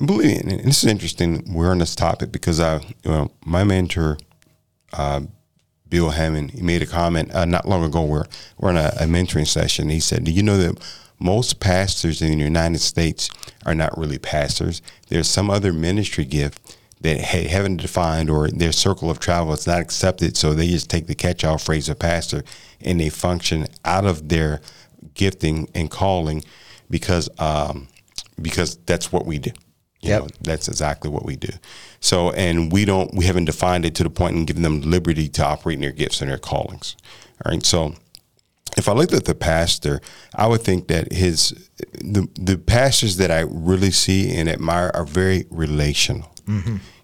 I 0.00 0.04
believe, 0.04 0.40
and 0.40 0.50
this 0.64 0.82
is 0.82 0.90
interesting. 0.90 1.44
We're 1.54 1.70
on 1.70 1.78
this 1.78 1.94
topic 1.94 2.32
because 2.32 2.58
I, 2.58 2.84
well, 3.04 3.32
my 3.44 3.62
mentor, 3.62 4.18
uh, 4.92 5.20
Bill 5.88 6.10
Hammond, 6.10 6.50
he 6.50 6.62
made 6.62 6.82
a 6.82 6.86
comment 6.86 7.32
uh, 7.32 7.44
not 7.44 7.68
long 7.68 7.84
ago. 7.84 8.02
Where 8.02 8.26
we're 8.58 8.70
in 8.70 8.76
a, 8.76 8.92
a 9.00 9.04
mentoring 9.04 9.46
session. 9.46 9.88
He 9.88 10.00
said, 10.00 10.24
"Do 10.24 10.32
you 10.32 10.42
know 10.42 10.58
that 10.58 10.84
most 11.20 11.60
pastors 11.60 12.20
in 12.20 12.38
the 12.38 12.44
United 12.44 12.80
States 12.80 13.30
are 13.64 13.74
not 13.74 13.96
really 13.96 14.18
pastors? 14.18 14.82
There's 15.08 15.28
some 15.28 15.48
other 15.48 15.72
ministry 15.72 16.24
gift 16.24 16.75
that 17.00 17.20
ha- 17.20 17.48
haven't 17.48 17.78
defined 17.78 18.30
or 18.30 18.48
their 18.48 18.72
circle 18.72 19.10
of 19.10 19.18
travel 19.20 19.52
is 19.52 19.66
not 19.66 19.80
accepted. 19.80 20.36
So 20.36 20.54
they 20.54 20.68
just 20.68 20.88
take 20.90 21.06
the 21.06 21.14
catch-all 21.14 21.58
phrase 21.58 21.88
of 21.88 21.98
pastor 21.98 22.42
and 22.80 23.00
they 23.00 23.10
function 23.10 23.66
out 23.84 24.04
of 24.06 24.28
their 24.28 24.60
gifting 25.14 25.68
and 25.74 25.90
calling 25.90 26.44
because." 26.90 27.28
Um, 27.38 27.88
because 28.40 28.76
that's 28.84 29.10
what 29.10 29.24
we 29.24 29.38
do. 29.38 29.50
You 30.02 30.10
Yep. 30.10 30.20
know, 30.20 30.28
that's 30.42 30.68
exactly 30.68 31.08
what 31.10 31.24
we 31.24 31.36
do. 31.36 31.48
So, 32.00 32.32
and 32.32 32.70
we 32.70 32.84
don't, 32.84 33.14
we 33.14 33.24
haven't 33.24 33.46
defined 33.46 33.86
it 33.86 33.94
to 33.94 34.02
the 34.02 34.10
point 34.10 34.36
and 34.36 34.46
given 34.46 34.62
them 34.62 34.82
liberty 34.82 35.26
to 35.28 35.42
operate 35.46 35.76
in 35.76 35.80
their 35.80 35.90
gifts 35.90 36.20
and 36.20 36.30
their 36.30 36.36
callings. 36.36 36.96
All 37.42 37.52
right. 37.52 37.64
So, 37.64 37.94
if 38.76 38.90
I 38.90 38.92
looked 38.92 39.14
at 39.14 39.24
the 39.24 39.34
pastor, 39.34 40.02
I 40.34 40.46
would 40.48 40.60
think 40.60 40.88
that 40.88 41.14
his 41.14 41.54
the 41.94 42.28
the 42.38 42.58
pastors 42.58 43.16
that 43.16 43.30
I 43.30 43.40
really 43.40 43.90
see 43.90 44.36
and 44.36 44.50
admire 44.50 44.90
are 44.92 45.06
very 45.06 45.46
relational. 45.50 46.30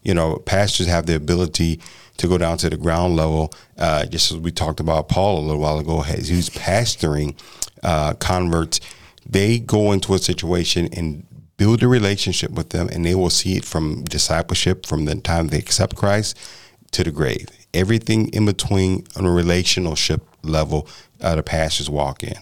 You 0.03 0.15
know, 0.15 0.37
pastors 0.37 0.87
have 0.87 1.07
the 1.07 1.15
ability 1.15 1.81
to 2.19 2.29
go 2.29 2.39
down 2.39 2.59
to 2.59 2.71
the 2.71 2.77
ground 2.77 3.17
level, 3.17 3.53
uh, 3.79 4.07
just 4.07 4.31
as 4.31 4.39
we 4.39 4.51
talked 4.51 4.81
about 4.81 5.09
Paul 5.09 5.39
a 5.39 5.45
little 5.45 5.61
while 5.61 5.79
ago. 5.79 6.03
As 6.03 6.29
he 6.29 6.37
was 6.37 6.51
pastoring 6.51 7.37
uh, 7.83 8.15
converts, 8.15 8.81
they 9.29 9.59
go 9.59 9.93
into 9.93 10.15
a 10.15 10.19
situation 10.19 10.89
and 10.93 11.27
build 11.57 11.83
a 11.83 11.89
relationship 11.89 12.51
with 12.53 12.71
them, 12.71 12.89
and 12.89 13.05
they 13.05 13.15
will 13.15 13.31
see 13.31 13.57
it 13.57 13.65
from 13.65 14.05
discipleship 14.05 14.87
from 14.87 15.05
the 15.05 15.15
time 15.17 15.49
they 15.49 15.59
accept 15.59 15.97
Christ 15.97 16.37
to 16.93 17.05
the 17.05 17.11
grave. 17.11 17.49
Everything 17.75 18.29
in 18.29 18.47
between 18.47 19.07
on 19.17 19.25
a 19.25 19.31
relationship 19.31 20.23
level, 20.43 20.89
uh, 21.21 21.37
the 21.37 21.43
pastors 21.43 21.89
walk 21.89 22.23
in, 22.23 22.37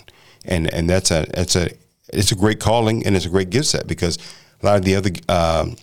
and 0.45 0.73
and 0.73 0.89
that's 0.89 1.11
a 1.11 1.27
it's 1.39 1.55
a 1.55 1.71
it's 2.13 2.33
a 2.33 2.35
great 2.35 2.61
calling 2.61 3.07
and 3.07 3.15
it's 3.15 3.27
a 3.27 3.29
great 3.29 3.51
gift 3.51 3.67
set 3.67 3.87
because 3.87 4.19
a 4.63 4.67
lot 4.67 4.77
of 4.77 4.85
the 4.85 4.97
other 4.97 5.11
um, 5.29 5.77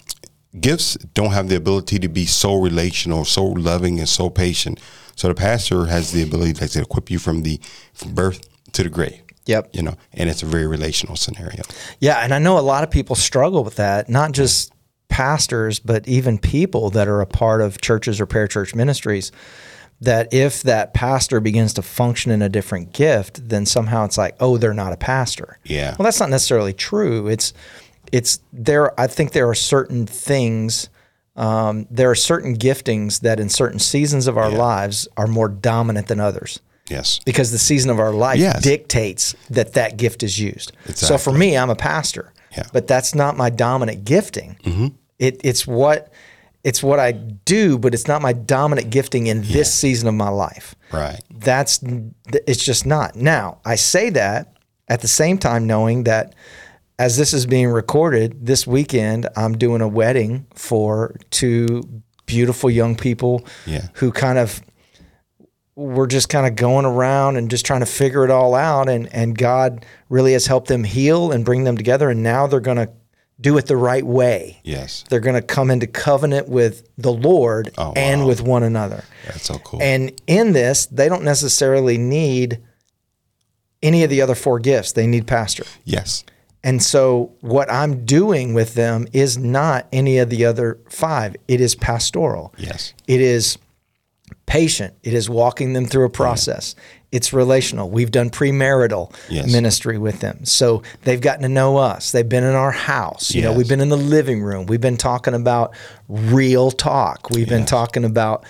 gifts 0.60 0.96
don't 1.14 1.32
have 1.32 1.50
the 1.50 1.56
ability 1.56 2.00
to 2.00 2.08
be 2.08 2.26
so 2.26 2.56
relational, 2.56 3.26
so 3.26 3.46
loving, 3.46 4.00
and 4.00 4.10
so 4.10 4.30
patient. 4.30 4.80
So 5.16 5.28
the 5.28 5.36
pastor 5.36 5.86
has 5.86 6.12
the 6.12 6.24
ability 6.24 6.54
to 6.54 6.82
equip 6.82 7.10
you 7.10 7.20
from 7.20 7.44
the 7.44 7.60
from 7.94 8.14
birth 8.14 8.48
to 8.74 8.84
the 8.84 8.90
grave. 8.90 9.22
Yep. 9.46 9.70
You 9.74 9.82
know, 9.82 9.96
and 10.14 10.30
it's 10.30 10.44
a 10.44 10.46
very 10.46 10.68
relational 10.68 11.16
scenario. 11.16 11.64
Yeah, 12.00 12.20
and 12.20 12.34
I 12.34 12.40
know 12.40 12.60
a 12.60 12.62
lot 12.62 12.84
of 12.84 12.92
people 12.92 13.16
struggle 13.16 13.64
with 13.64 13.78
that, 13.78 14.10
not 14.10 14.34
just 14.34 14.74
pastors, 15.08 15.80
but 15.80 16.08
even 16.08 16.38
people 16.38 16.90
that 16.92 17.08
are 17.08 17.22
a 17.22 17.26
part 17.26 17.62
of 17.62 17.80
churches 17.82 18.20
or 18.22 18.28
parachurch 18.28 18.76
ministries. 18.76 19.32
That 20.00 20.32
if 20.32 20.62
that 20.62 20.94
pastor 20.94 21.40
begins 21.40 21.74
to 21.74 21.82
function 21.82 22.32
in 22.32 22.44
a 22.44 22.50
different 22.50 22.94
gift, 22.94 23.50
then 23.50 23.66
somehow 23.66 24.06
it's 24.06 24.16
like, 24.16 24.36
oh, 24.40 24.58
they're 24.58 24.72
not 24.72 24.94
a 24.94 24.98
pastor. 24.98 25.58
Yeah. 25.64 25.96
Well, 25.98 26.04
that's 26.04 26.20
not 26.20 26.30
necessarily 26.30 26.74
true. 26.74 27.28
It's 27.28 27.52
it's 28.12 28.40
there. 28.54 29.00
I 29.00 29.08
think 29.08 29.32
there 29.32 29.48
are 29.50 29.56
certain 29.56 30.06
things. 30.06 30.90
Um, 31.36 31.88
there 31.92 32.10
are 32.10 32.16
certain 32.16 32.58
giftings 32.58 33.20
that 33.22 33.40
in 33.40 33.50
certain 33.50 33.80
seasons 33.80 34.28
of 34.28 34.38
our 34.38 34.50
lives 34.50 35.08
are 35.18 35.28
more 35.28 35.48
dominant 35.48 36.08
than 36.08 36.20
others 36.20 36.60
Yes. 36.90 37.20
because 37.26 37.52
the 37.52 37.60
season 37.60 37.92
of 37.92 38.00
our 38.00 38.12
life 38.12 38.40
Yes. 38.40 38.64
dictates 38.64 39.36
that 39.52 39.74
that 39.74 39.98
gift 39.98 40.24
is 40.24 40.40
used. 40.40 40.72
So 40.96 41.18
for 41.20 41.32
me, 41.32 41.56
I'm 41.56 41.70
a 41.70 41.76
pastor, 41.76 42.34
Yeah. 42.52 42.62
Mm-hmm. 42.64 42.70
but 42.74 42.88
that's 42.88 43.14
not 43.14 43.38
my 43.38 43.52
dominant 43.52 44.04
gifting. 44.04 44.58
It, 45.20 45.40
it's 45.44 45.68
what 45.68 46.12
it's 46.64 46.82
what 46.84 47.00
I 47.00 47.12
do, 47.12 47.78
but 47.78 47.94
it's 47.94 48.08
not 48.08 48.22
my 48.22 48.34
dominant 48.34 48.90
gifting 48.90 49.28
in 49.28 49.42
this 49.44 49.72
season 49.74 50.08
of 50.10 50.16
my 50.16 50.30
life. 50.30 50.76
Right. 50.92 51.22
That's 51.34 51.80
it's 52.48 52.64
just 52.66 52.86
not. 52.86 53.16
Now 53.16 53.60
I 53.64 53.76
say 53.76 54.10
that 54.10 54.54
at 54.90 55.02
the 55.02 55.08
same 55.08 55.38
time 55.38 55.68
knowing 55.68 56.04
that 56.06 56.34
as 57.00 57.18
this 57.18 57.34
is 57.34 57.46
being 57.46 57.68
recorded 57.68 58.46
this 58.46 58.66
weekend, 58.66 59.28
I'm 59.36 59.58
doing 59.58 59.82
a 59.82 59.88
wedding 59.88 60.48
for 60.56 61.16
two 61.30 61.84
beautiful 62.26 62.70
young 62.70 62.96
people 62.96 63.46
Yeah. 63.66 63.88
who 63.94 64.12
kind 64.12 64.38
of 64.38 64.62
were 65.76 66.08
just 66.08 66.28
kind 66.30 66.48
of 66.48 66.56
going 66.56 66.86
around 66.86 67.38
and 67.38 67.52
just 67.52 67.66
trying 67.66 67.82
to 67.82 67.86
figure 67.86 68.26
it 68.26 68.32
all 68.32 68.56
out 68.56 68.90
and 68.90 69.08
and 69.14 69.38
God 69.38 69.86
really 70.10 70.34
has 70.34 70.48
helped 70.48 70.68
them 70.70 70.84
heal 70.84 71.32
and 71.32 71.46
bring 71.46 71.66
them 71.66 71.78
together 71.78 72.10
and 72.10 72.24
now 72.24 72.48
they're 72.48 72.60
going 72.60 72.78
to 72.78 72.90
do 73.40 73.56
it 73.60 73.68
the 73.68 73.78
right 73.78 74.04
way. 74.04 74.60
Yes. 74.64 75.04
They're 75.08 75.20
going 75.20 75.36
to 75.40 75.44
come 75.44 75.70
into 75.70 75.86
covenant 75.86 76.50
with 76.50 76.90
the 76.98 77.12
Lord 77.14 77.72
Oh, 77.78 77.94
and 77.96 78.22
wow. 78.22 78.28
with 78.28 78.42
one 78.42 78.64
another. 78.64 79.04
That's 79.28 79.44
so 79.46 79.60
cool. 79.60 79.80
And 79.84 80.20
in 80.26 80.54
this, 80.54 80.88
they 80.88 81.08
don't 81.08 81.24
necessarily 81.24 82.00
need 82.00 82.60
any 83.84 84.04
of 84.04 84.10
the 84.10 84.24
other 84.24 84.34
four 84.34 84.58
gifts. 84.58 84.94
They 84.94 85.06
need 85.06 85.28
pastor. 85.28 85.66
yes. 85.86 86.24
And 86.68 86.84
so 86.84 87.32
what 87.40 87.72
I'm 87.72 88.04
doing 88.04 88.54
with 88.54 88.74
them 88.74 89.08
is 89.14 89.38
not 89.38 89.88
any 89.94 90.18
of 90.18 90.30
the 90.30 90.44
other 90.44 90.78
five. 90.90 91.38
It 91.48 91.62
is 91.62 91.76
pastoral. 91.76 92.54
Yes. 92.58 92.94
It 93.08 93.22
is 93.22 93.58
patient. 94.48 94.94
It 95.02 95.14
is 95.14 95.30
walking 95.30 95.72
them 95.72 95.86
through 95.86 96.04
a 96.06 96.10
process. 96.10 96.76
It's 97.14 97.32
relational. 97.32 97.90
We've 97.90 98.12
done 98.12 98.30
premarital 98.30 99.14
Yes. 99.30 99.50
ministry 99.50 99.98
with 99.98 100.20
them. 100.20 100.44
So 100.44 100.84
they've 101.04 101.22
gotten 101.22 101.44
to 101.44 101.50
know 101.50 101.78
us. 101.78 102.12
They've 102.12 102.28
been 102.28 102.44
in 102.44 102.54
our 102.54 102.72
house. 102.72 103.34
You 103.34 103.44
know, 103.44 103.54
we've 103.54 103.70
been 103.70 103.80
in 103.80 103.88
the 103.88 103.96
living 103.96 104.42
room. 104.44 104.66
We've 104.66 104.82
been 104.82 104.98
talking 104.98 105.34
about 105.34 105.74
real 106.10 106.72
talk. 106.72 107.30
We've 107.30 107.48
been 107.48 107.66
talking 107.66 108.04
about 108.04 108.44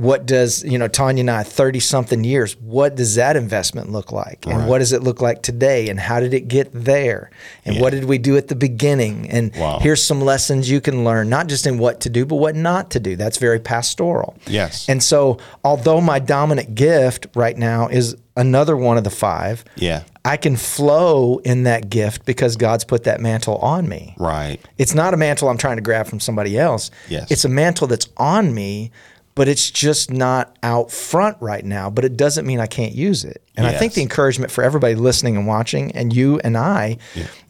what 0.00 0.24
does, 0.24 0.64
you 0.64 0.78
know, 0.78 0.88
Tanya 0.88 1.20
and 1.20 1.30
I, 1.30 1.42
30 1.42 1.78
something 1.80 2.24
years, 2.24 2.56
what 2.58 2.94
does 2.96 3.16
that 3.16 3.36
investment 3.36 3.92
look 3.92 4.12
like? 4.12 4.46
And 4.46 4.66
what 4.66 4.78
does 4.78 4.92
it 4.92 5.02
look 5.02 5.20
like 5.20 5.42
today? 5.42 5.88
And 5.90 6.00
how 6.00 6.20
did 6.20 6.32
it 6.32 6.48
get 6.48 6.70
there? 6.72 7.30
And 7.66 7.78
what 7.80 7.90
did 7.90 8.04
we 8.04 8.16
do 8.16 8.36
at 8.36 8.48
the 8.48 8.54
beginning? 8.54 9.28
And 9.30 9.54
Wow. 9.56 9.78
here's 9.80 10.02
some 10.02 10.22
lessons 10.22 10.70
you 10.70 10.80
can 10.80 11.04
learn, 11.04 11.28
not 11.28 11.48
just 11.48 11.66
in 11.66 11.78
what 11.78 12.00
to 12.00 12.08
do, 12.10 12.24
but 12.24 12.36
what 12.36 12.56
not 12.56 12.90
to 12.92 13.00
do. 13.00 13.14
That's 13.16 13.36
very 13.36 13.60
pastoral. 13.60 14.36
Yes. 14.46 14.86
And 14.88 15.02
so, 15.02 15.36
although 15.64 16.00
my 16.00 16.18
dominant 16.18 16.74
gift 16.74 17.26
right 17.34 17.56
now 17.58 17.88
is 17.88 18.16
another 18.36 18.76
one 18.76 18.96
of 18.96 19.04
the 19.04 19.10
five, 19.10 19.64
Yeah. 19.76 20.02
I 20.24 20.36
can 20.36 20.56
flow 20.56 21.38
in 21.44 21.62
that 21.64 21.88
gift 21.88 22.26
because 22.26 22.56
God's 22.56 22.84
put 22.84 23.04
that 23.04 23.20
mantle 23.20 23.56
on 23.56 23.88
me. 23.88 24.14
Right. 24.18 24.58
It's 24.76 24.94
not 24.94 25.14
a 25.14 25.16
mantle 25.16 25.48
I'm 25.48 25.56
trying 25.58 25.76
to 25.76 25.82
grab 25.82 26.06
from 26.06 26.20
somebody 26.20 26.58
else. 26.58 26.90
Yes. 27.08 27.30
It's 27.30 27.44
a 27.44 27.48
mantle 27.48 27.86
that's 27.86 28.06
on 28.18 28.54
me, 28.54 28.90
but 29.34 29.48
it's 29.48 29.70
just 29.70 30.10
not 30.10 30.56
out 30.62 30.90
front 30.90 31.36
right 31.40 31.64
now. 31.64 31.88
But 31.90 32.04
it 32.04 32.16
doesn't 32.16 32.46
mean 32.46 32.60
I 32.60 32.66
can't 32.66 32.94
use 32.94 33.24
it. 33.24 33.42
And 33.56 33.66
I 33.66 33.72
think 33.72 33.94
the 33.94 34.02
encouragement 34.02 34.50
for 34.50 34.64
everybody 34.64 34.94
listening 34.94 35.36
and 35.36 35.46
watching, 35.46 35.92
and 35.92 36.12
you 36.12 36.40
and 36.42 36.56
I, 36.56 36.98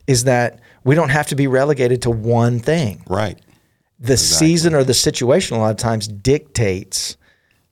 is 0.07 0.25
that 0.25 0.61
we 0.85 0.95
don't 0.95 1.09
have 1.11 1.29
to 1.29 1.35
be 1.37 1.47
relegated 1.47 2.03
to 2.03 2.11
one 2.11 2.59
thing 2.59 3.03
Right. 3.07 3.39
the 3.99 4.17
season 4.17 4.75
or 4.75 4.83
the 4.85 4.95
situation 4.95 5.57
a 5.57 5.61
lot 5.61 5.71
of 5.71 5.77
times 5.77 6.09
dictates 6.09 7.17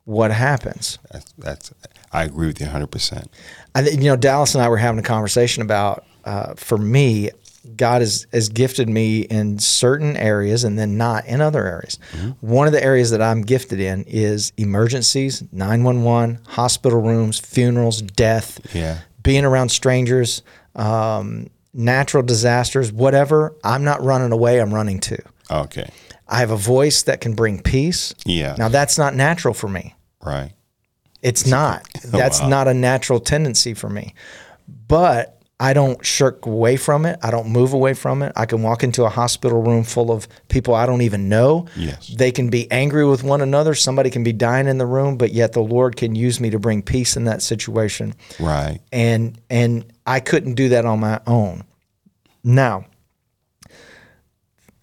what 0.05 0.31
happens. 0.31 0.99
That's, 1.11 1.33
that's 1.39 1.73
I 2.13 2.25
agree 2.25 2.47
with 2.47 2.61
you 2.61 2.67
100%. 2.67 3.27
I 3.75 3.81
you 3.83 3.97
know 4.05 4.17
Dallas 4.17 4.55
and 4.55 4.63
I 4.63 4.69
were 4.69 4.77
having 4.79 4.99
a 4.99 5.03
conversation 5.03 5.63
about 5.63 6.05
uh, 6.25 6.55
for 6.55 6.79
me, 6.79 7.31
God 7.77 8.01
has 8.03 8.27
has 8.33 8.49
gifted 8.49 8.89
me 8.89 9.21
in 9.21 9.59
certain 9.59 10.17
areas 10.17 10.65
and 10.65 10.79
then 10.79 10.97
not 10.97 11.27
in 11.27 11.41
other 11.41 11.67
areas. 11.67 11.99
One 12.41 12.67
of 12.67 12.73
the 12.73 12.83
areas 12.83 13.11
that 13.11 13.23
I'm 13.23 13.43
gifted 13.43 13.81
in 13.81 14.05
is 14.07 14.53
emergencies, 14.57 15.43
911, 15.53 16.41
hospital 16.47 17.01
rooms, 17.01 17.39
funerals, 17.39 18.03
death, 18.03 18.61
Yeah. 18.75 18.99
being 19.23 19.45
around 19.45 19.71
strangers, 19.71 20.43
um, 20.77 21.49
natural 21.75 22.23
disasters, 22.23 22.93
whatever. 22.93 23.55
I'm 23.65 23.85
not 23.85 24.03
running 24.03 24.33
away. 24.33 24.61
I'm 24.61 24.73
running 24.75 25.01
to. 25.01 25.19
Okay. 25.51 25.89
I 26.29 26.41
have 26.41 26.51
a 26.51 26.57
voice 26.57 27.03
that 27.05 27.21
can 27.21 27.35
bring 27.35 27.61
peace. 27.61 28.15
Yeah. 28.27 28.55
Now 28.59 28.69
that's 28.69 28.99
not 28.99 29.15
natural 29.15 29.55
for 29.55 29.69
me. 29.69 29.95
Right. 30.25 30.53
It's 31.23 31.47
not. 31.47 31.87
That's 32.05 32.41
Wow. 32.41 32.49
not 32.49 32.69
a 32.69 32.75
natural 32.75 33.19
tendency 33.19 33.75
for 33.75 33.89
me. 33.91 34.15
But 34.87 35.38
I 35.61 35.73
don't 35.73 36.05
shirk 36.07 36.47
away 36.47 36.77
from 36.77 37.05
it. 37.05 37.19
I 37.21 37.33
don't 37.33 37.49
move 37.49 37.73
away 37.73 37.93
from 37.95 38.23
it. 38.23 38.33
I 38.37 38.47
can 38.47 38.63
walk 38.63 38.85
into 38.85 39.05
a 39.05 39.09
hospital 39.09 39.61
room 39.61 39.83
full 39.83 40.13
of 40.13 40.29
people 40.49 40.73
I 40.75 40.87
don't 40.87 41.03
even 41.03 41.29
know. 41.29 41.67
Yes. 41.75 42.07
They 42.09 42.31
can 42.31 42.49
be 42.49 42.71
angry 42.71 43.05
with 43.05 43.25
one 43.25 43.41
another. 43.41 43.75
Somebody 43.75 44.09
can 44.11 44.23
be 44.23 44.33
dying 44.33 44.69
in 44.69 44.79
the 44.79 44.87
room, 44.87 45.17
but 45.17 45.33
yet 45.33 45.55
the 45.55 45.61
Lord 45.63 45.97
can 45.97 46.15
use 46.15 46.39
me 46.39 46.51
to 46.51 46.61
bring 46.61 46.81
peace 46.81 47.17
in 47.17 47.25
that 47.25 47.43
situation. 47.43 48.15
Right. 48.39 48.79
And 48.93 49.41
and 49.51 49.93
I 50.07 50.21
couldn't 50.21 50.55
do 50.55 50.69
that 50.69 50.85
on 50.85 51.01
my 51.01 51.21
own. 51.27 51.65
Now, 52.45 52.87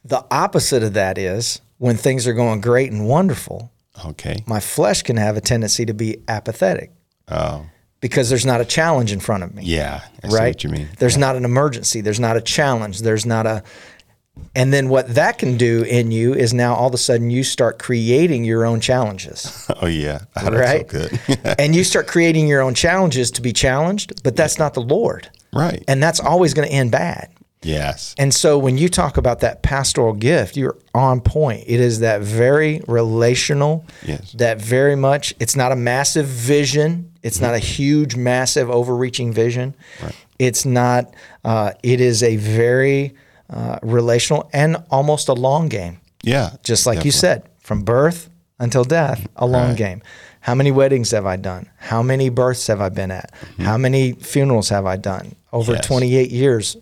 the 0.04 0.26
opposite 0.30 0.84
of 0.84 0.94
that 0.94 1.18
is 1.18 1.62
when 1.78 1.96
things 1.96 2.28
are 2.28 2.34
going 2.34 2.62
great 2.62 2.92
and 2.92 3.08
wonderful, 3.08 3.72
Okay. 4.06 4.44
my 4.46 4.60
flesh 4.60 5.04
can 5.04 5.16
have 5.18 5.38
a 5.38 5.42
tendency 5.42 5.86
to 5.86 5.94
be 5.94 6.18
apathetic 6.28 6.92
Oh. 7.30 7.66
Because 8.06 8.30
there's 8.30 8.46
not 8.46 8.62
a 8.62 8.66
challenge 8.66 9.12
in 9.12 9.20
front 9.20 9.42
of 9.42 9.56
me. 9.56 9.64
Yeah. 9.64 10.02
I 10.24 10.28
right. 10.28 10.48
what 10.50 10.64
you 10.64 10.70
mean. 10.70 10.88
There's 11.00 11.18
not 11.18 11.36
an 11.36 11.44
emergency. 11.44 12.02
There's 12.02 12.20
not 12.20 12.38
a 12.38 12.42
challenge. 12.42 13.02
There's 13.02 13.26
not 13.26 13.48
a. 13.48 13.64
And 14.54 14.72
then 14.72 14.90
what 14.90 15.16
that 15.16 15.40
can 15.40 15.58
do 15.58 15.82
in 15.82 16.12
you 16.12 16.36
is 16.36 16.54
now 16.54 16.76
all 16.76 16.88
of 16.88 16.94
a 16.94 17.00
sudden 17.00 17.32
you 17.32 17.44
start 17.44 17.80
creating 17.80 18.46
your 18.46 18.64
own 18.64 18.80
challenges, 18.80 19.68
Oh 19.82 19.88
yeah. 19.88 20.20
That's 20.36 20.56
right? 20.56 20.92
so 20.92 21.00
good. 21.00 21.20
and 21.58 21.74
you 21.74 21.84
start 21.84 22.06
creating 22.06 22.48
your 22.48 22.62
own 22.62 22.76
challenges 22.76 23.32
to 23.32 23.42
be 23.42 23.52
challenged, 23.52 24.22
but 24.24 24.36
that's 24.36 24.60
not 24.60 24.76
the 24.76 24.82
Lord, 24.82 25.32
right. 25.52 25.84
and 25.88 26.04
that's 26.04 26.20
always 26.20 26.54
going 26.54 26.68
to 26.68 26.74
end 26.74 26.92
bad. 26.92 27.32
Yes. 27.66 28.14
And 28.18 28.34
so 28.34 28.58
when 28.58 28.78
you 28.78 28.88
talk 28.90 29.18
about 29.18 29.40
that 29.40 29.64
pastoral 29.64 30.14
gift, 30.14 30.56
you're 30.58 30.78
on 30.94 31.22
point. 31.22 31.64
It 31.68 31.80
is 31.80 32.00
that 32.00 32.22
very 32.22 32.82
relational, 32.88 33.86
Yes. 34.06 34.32
that 34.34 34.60
very 34.62 34.96
much, 34.96 35.34
it's 35.40 35.56
not 35.56 35.72
a 35.72 35.76
massive 35.76 36.26
vision. 36.28 37.12
It's 37.24 37.42
not 37.42 37.54
a 37.56 37.60
huge, 37.60 38.16
massive, 38.16 38.70
overreaching 38.70 39.34
vision. 39.34 39.76
Right. 40.02 40.16
It's 40.38 40.66
not, 40.66 41.14
uh, 41.44 41.72
it 41.84 42.00
is 42.02 42.22
a 42.24 42.36
very 42.38 43.16
uh, 43.50 43.78
relational 43.84 44.50
and 44.54 44.78
almost 44.90 45.28
a 45.30 45.34
long 45.34 45.68
game. 45.70 46.00
Yeah. 46.24 46.50
Just 46.64 46.86
like 46.88 47.06
you 47.06 47.12
said, 47.12 47.44
from 47.60 47.84
birth 47.84 48.30
until 48.60 48.84
death, 48.84 49.28
a 49.36 49.46
long 49.46 49.70
Right. 49.70 49.78
game. 49.78 50.02
How 50.42 50.56
many 50.56 50.72
weddings 50.72 51.12
have 51.12 51.26
I 51.28 51.36
done? 51.36 51.70
How 51.78 52.02
many 52.04 52.30
births 52.30 52.66
have 52.68 52.82
I 52.82 52.90
been 52.90 53.12
at? 53.12 53.32
How 53.60 53.78
many 53.78 54.14
funerals 54.14 54.70
have 54.70 54.86
I 54.88 54.96
done? 54.98 55.36
Over 55.54 55.74
Mm-hmm. 55.74 55.78
Yes. 55.78 55.88
28 55.88 56.32
years, 56.32 56.78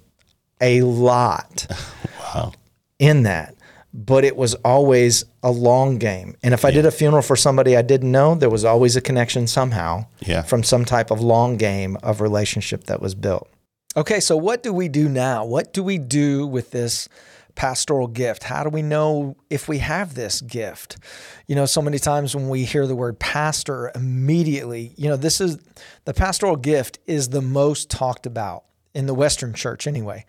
a 0.64 0.82
lot 0.82 1.68
Wow. 2.20 2.54
in 2.98 3.24
that. 3.24 3.54
But 3.94 4.24
it 4.24 4.36
was 4.36 4.56
always 4.66 5.24
a 5.44 5.52
long 5.52 6.00
game. 6.00 6.36
And 6.42 6.52
if 6.56 6.66
I 6.66 6.72
did 6.72 6.84
a 6.88 6.90
funeral 6.92 7.22
for 7.22 7.36
somebody 7.36 7.78
I 7.78 7.84
didn't 7.84 8.12
know, 8.12 8.34
there 8.34 8.50
was 8.50 8.66
always 8.66 8.96
a 8.96 9.02
connection 9.02 9.46
somehow 9.46 10.08
Yeah. 10.22 10.42
from 10.42 10.64
some 10.64 10.84
type 10.84 11.12
of 11.12 11.22
long 11.22 11.58
game 11.58 11.98
of 12.02 12.20
relationship 12.20 12.86
that 12.86 13.02
was 13.04 13.14
built. 13.14 13.48
Okay, 13.96 14.20
so 14.20 14.36
what 14.36 14.64
do 14.64 14.74
we 14.74 14.88
do 14.88 15.08
now? 15.08 15.46
What 15.46 15.74
do 15.74 15.84
we 15.84 16.00
do 16.00 16.48
with 16.48 16.72
this 16.72 17.08
pastoral 17.54 18.08
gift? 18.08 18.42
How 18.46 18.64
do 18.64 18.70
we 18.72 18.82
know 18.82 19.36
if 19.52 19.68
we 19.68 19.78
have 19.78 20.16
this 20.16 20.42
gift? 20.42 20.98
You 21.46 21.56
know, 21.56 21.68
so 21.68 21.80
many 21.80 22.00
times 22.00 22.36
when 22.36 22.50
we 22.50 22.66
hear 22.66 22.88
the 22.88 22.96
word 22.96 23.20
pastor, 23.20 23.92
immediately, 23.94 24.94
you 24.98 25.08
know, 25.08 25.18
this 25.18 25.40
is 25.40 25.60
the 26.06 26.16
pastoral 26.16 26.56
gift 26.56 26.98
is 27.06 27.30
the 27.30 27.42
most 27.44 27.92
talked 27.92 28.26
about 28.26 28.64
in 28.94 29.06
the 29.06 29.14
Western 29.14 29.54
church 29.54 29.88
anyway. 29.88 30.26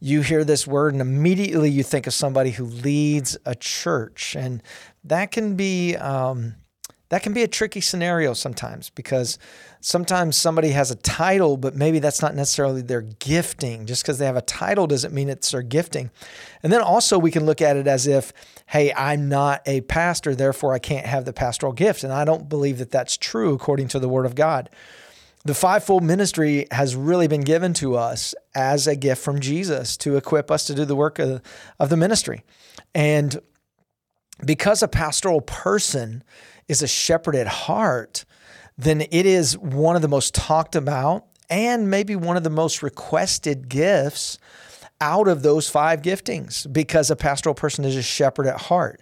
You 0.00 0.20
hear 0.20 0.44
this 0.44 0.66
word 0.66 0.92
and 0.92 1.00
immediately 1.00 1.70
you 1.70 1.82
think 1.82 2.06
of 2.06 2.14
somebody 2.14 2.50
who 2.50 2.64
leads 2.64 3.36
a 3.46 3.54
church, 3.54 4.36
and 4.36 4.62
that 5.04 5.30
can 5.30 5.56
be 5.56 5.96
um, 5.96 6.54
that 7.08 7.22
can 7.22 7.32
be 7.32 7.44
a 7.44 7.48
tricky 7.48 7.80
scenario 7.80 8.34
sometimes 8.34 8.90
because 8.90 9.38
sometimes 9.80 10.36
somebody 10.36 10.70
has 10.70 10.90
a 10.90 10.96
title, 10.96 11.56
but 11.56 11.76
maybe 11.76 12.00
that's 12.00 12.20
not 12.20 12.34
necessarily 12.34 12.82
their 12.82 13.02
gifting. 13.02 13.86
Just 13.86 14.02
because 14.02 14.18
they 14.18 14.26
have 14.26 14.36
a 14.36 14.42
title 14.42 14.88
doesn't 14.88 15.14
mean 15.14 15.28
it's 15.28 15.52
their 15.52 15.62
gifting. 15.62 16.10
And 16.64 16.72
then 16.72 16.80
also, 16.80 17.16
we 17.18 17.30
can 17.30 17.46
look 17.46 17.62
at 17.62 17.76
it 17.76 17.86
as 17.86 18.08
if, 18.08 18.32
hey, 18.66 18.92
I'm 18.92 19.28
not 19.28 19.62
a 19.66 19.82
pastor, 19.82 20.34
therefore 20.34 20.74
I 20.74 20.80
can't 20.80 21.06
have 21.06 21.24
the 21.24 21.32
pastoral 21.32 21.72
gift. 21.72 22.02
And 22.02 22.12
I 22.12 22.24
don't 22.24 22.48
believe 22.48 22.78
that 22.78 22.90
that's 22.90 23.16
true 23.16 23.54
according 23.54 23.86
to 23.88 24.00
the 24.00 24.08
Word 24.08 24.26
of 24.26 24.34
God. 24.34 24.68
The 25.46 25.54
fivefold 25.54 26.02
ministry 26.02 26.66
has 26.72 26.96
really 26.96 27.28
been 27.28 27.42
given 27.42 27.72
to 27.74 27.94
us 27.94 28.34
as 28.52 28.88
a 28.88 28.96
gift 28.96 29.22
from 29.22 29.38
Jesus 29.38 29.96
to 29.98 30.16
equip 30.16 30.50
us 30.50 30.64
to 30.64 30.74
do 30.74 30.84
the 30.84 30.96
work 30.96 31.20
of, 31.20 31.40
of 31.78 31.88
the 31.88 31.96
ministry. 31.96 32.42
And 32.96 33.38
because 34.44 34.82
a 34.82 34.88
pastoral 34.88 35.40
person 35.40 36.24
is 36.66 36.82
a 36.82 36.88
shepherd 36.88 37.36
at 37.36 37.46
heart, 37.46 38.24
then 38.76 39.02
it 39.02 39.24
is 39.24 39.56
one 39.56 39.94
of 39.94 40.02
the 40.02 40.08
most 40.08 40.34
talked 40.34 40.74
about 40.74 41.26
and 41.48 41.88
maybe 41.88 42.16
one 42.16 42.36
of 42.36 42.42
the 42.42 42.50
most 42.50 42.82
requested 42.82 43.68
gifts 43.68 44.38
out 45.00 45.28
of 45.28 45.44
those 45.44 45.70
five 45.70 46.02
giftings 46.02 46.70
because 46.72 47.08
a 47.08 47.14
pastoral 47.14 47.54
person 47.54 47.84
is 47.84 47.94
a 47.94 48.02
shepherd 48.02 48.48
at 48.48 48.62
heart. 48.62 49.00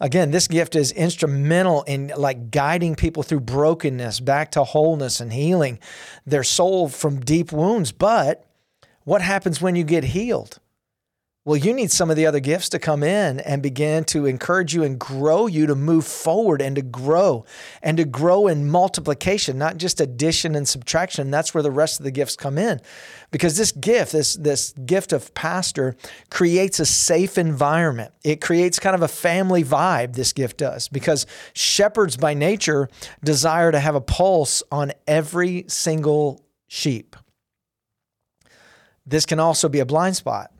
Again, 0.00 0.30
this 0.30 0.46
gift 0.46 0.76
is 0.76 0.92
instrumental 0.92 1.82
in 1.84 2.12
like 2.16 2.50
guiding 2.50 2.94
people 2.94 3.22
through 3.22 3.40
brokenness 3.40 4.20
back 4.20 4.50
to 4.52 4.64
wholeness 4.64 5.20
and 5.20 5.32
healing 5.32 5.78
their 6.26 6.44
soul 6.44 6.88
from 6.88 7.20
deep 7.20 7.50
wounds. 7.50 7.92
But 7.92 8.46
what 9.04 9.22
happens 9.22 9.62
when 9.62 9.74
you 9.74 9.84
get 9.84 10.04
healed? 10.04 10.58
Well, 11.46 11.56
you 11.56 11.72
need 11.72 11.92
some 11.92 12.10
of 12.10 12.16
the 12.16 12.26
other 12.26 12.40
gifts 12.40 12.70
to 12.70 12.80
come 12.80 13.04
in 13.04 13.38
and 13.38 13.62
begin 13.62 14.02
to 14.06 14.26
encourage 14.26 14.74
you 14.74 14.82
and 14.82 14.98
grow 14.98 15.46
you 15.46 15.66
to 15.66 15.76
move 15.76 16.04
forward 16.04 16.60
and 16.60 16.74
to 16.74 16.82
grow 16.82 17.44
and 17.80 17.96
to 17.98 18.04
grow 18.04 18.48
in 18.48 18.68
multiplication, 18.68 19.56
not 19.56 19.76
just 19.76 20.00
addition 20.00 20.56
and 20.56 20.66
subtraction. 20.66 21.30
That's 21.30 21.54
where 21.54 21.62
the 21.62 21.70
rest 21.70 22.00
of 22.00 22.04
the 22.04 22.10
gifts 22.10 22.34
come 22.34 22.58
in. 22.58 22.80
Because 23.30 23.56
this 23.56 23.70
gift, 23.70 24.10
this, 24.10 24.34
this 24.34 24.72
gift 24.72 25.12
of 25.12 25.32
pastor, 25.34 25.94
creates 26.30 26.80
a 26.80 26.86
safe 26.86 27.38
environment. 27.38 28.12
It 28.24 28.40
creates 28.40 28.80
kind 28.80 28.96
of 28.96 29.02
a 29.02 29.08
family 29.08 29.62
vibe, 29.62 30.16
this 30.16 30.32
gift 30.32 30.56
does, 30.56 30.88
because 30.88 31.26
shepherds 31.52 32.16
by 32.16 32.34
nature 32.34 32.88
desire 33.22 33.70
to 33.70 33.78
have 33.78 33.94
a 33.94 34.00
pulse 34.00 34.64
on 34.72 34.90
every 35.06 35.64
single 35.68 36.44
sheep. 36.66 37.14
This 39.06 39.24
can 39.24 39.38
also 39.38 39.68
be 39.68 39.78
a 39.78 39.86
blind 39.86 40.16
spot. 40.16 40.50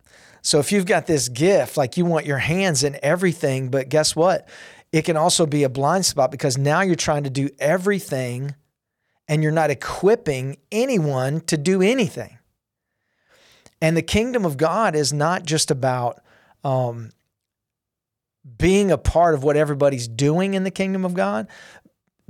So 0.47 0.61
if 0.61 0.71
you've 0.71 0.87
got 0.87 1.09
this 1.09 1.29
gift, 1.29 1.77
like 1.77 1.97
you 1.97 2.05
want 2.05 2.25
your 2.25 2.39
hands 2.39 2.85
in 2.85 2.97
everything, 3.03 3.69
but 3.69 3.89
guess 3.89 4.15
what? 4.15 4.49
It 4.93 5.03
can 5.03 5.17
also 5.17 5.45
be 5.45 5.65
a 5.65 5.69
blind 5.69 6.07
spot 6.07 6.31
because 6.31 6.57
now 6.57 6.83
you're 6.83 6.95
trying 6.95 7.25
to 7.25 7.31
do 7.31 7.51
everything 7.59 8.55
and 9.27 9.43
you're 9.43 9.51
not 9.51 9.71
equipping 9.71 10.59
anyone 10.71 11.41
to 11.47 11.57
do 11.57 11.83
anything. 11.83 12.39
And 13.83 13.97
the 13.97 14.03
kingdom 14.03 14.45
of 14.45 14.57
God 14.57 14.95
is 14.95 15.13
not 15.13 15.45
just 15.45 15.73
about 15.73 16.23
um, 16.63 17.11
being 18.57 18.93
a 18.93 18.99
part 18.99 19.35
of 19.35 19.43
what 19.43 19.57
everybody's 19.57 20.07
doing 20.07 20.55
in 20.55 20.63
the 20.63 20.71
kingdom 20.71 21.05
of 21.05 21.13
God. 21.13 21.49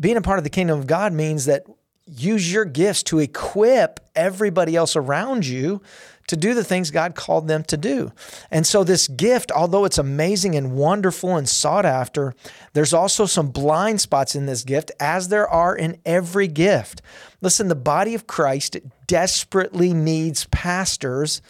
Being 0.00 0.16
a 0.16 0.22
part 0.22 0.38
of 0.38 0.44
the 0.44 0.48
kingdom 0.48 0.79
of 0.79 0.87
God 0.87 1.12
means 1.12 1.44
that 1.44 1.66
use 2.07 2.50
your 2.50 2.64
gifts 2.64 3.02
to 3.02 3.18
equip 3.18 4.00
everybody 4.14 4.74
else 4.74 4.96
around 4.96 5.46
you 5.46 5.83
to 6.28 6.36
do 6.36 6.54
the 6.54 6.64
things 6.64 6.90
God 6.90 7.14
called 7.14 7.48
them 7.48 7.62
to 7.64 7.76
do. 7.76 8.12
And 8.50 8.66
so, 8.66 8.84
this 8.84 9.08
gift, 9.08 9.52
although 9.52 9.84
it's 9.84 9.98
amazing 9.98 10.54
and 10.54 10.72
wonderful 10.72 11.36
and 11.36 11.48
sought 11.48 11.86
after, 11.86 12.34
there's 12.72 12.92
also 12.92 13.26
some 13.26 13.48
blind 13.48 14.00
spots 14.00 14.34
in 14.34 14.46
this 14.46 14.64
gift, 14.64 14.90
as 14.98 15.28
there 15.28 15.48
are 15.48 15.76
in 15.76 16.00
every 16.04 16.48
gift. 16.48 17.02
Listen, 17.40 17.68
the 17.68 17.74
body 17.74 18.14
of 18.14 18.26
Christ 18.26 18.76
desperately 19.06 19.92
needs 19.92 20.46
pastors, 20.46 21.42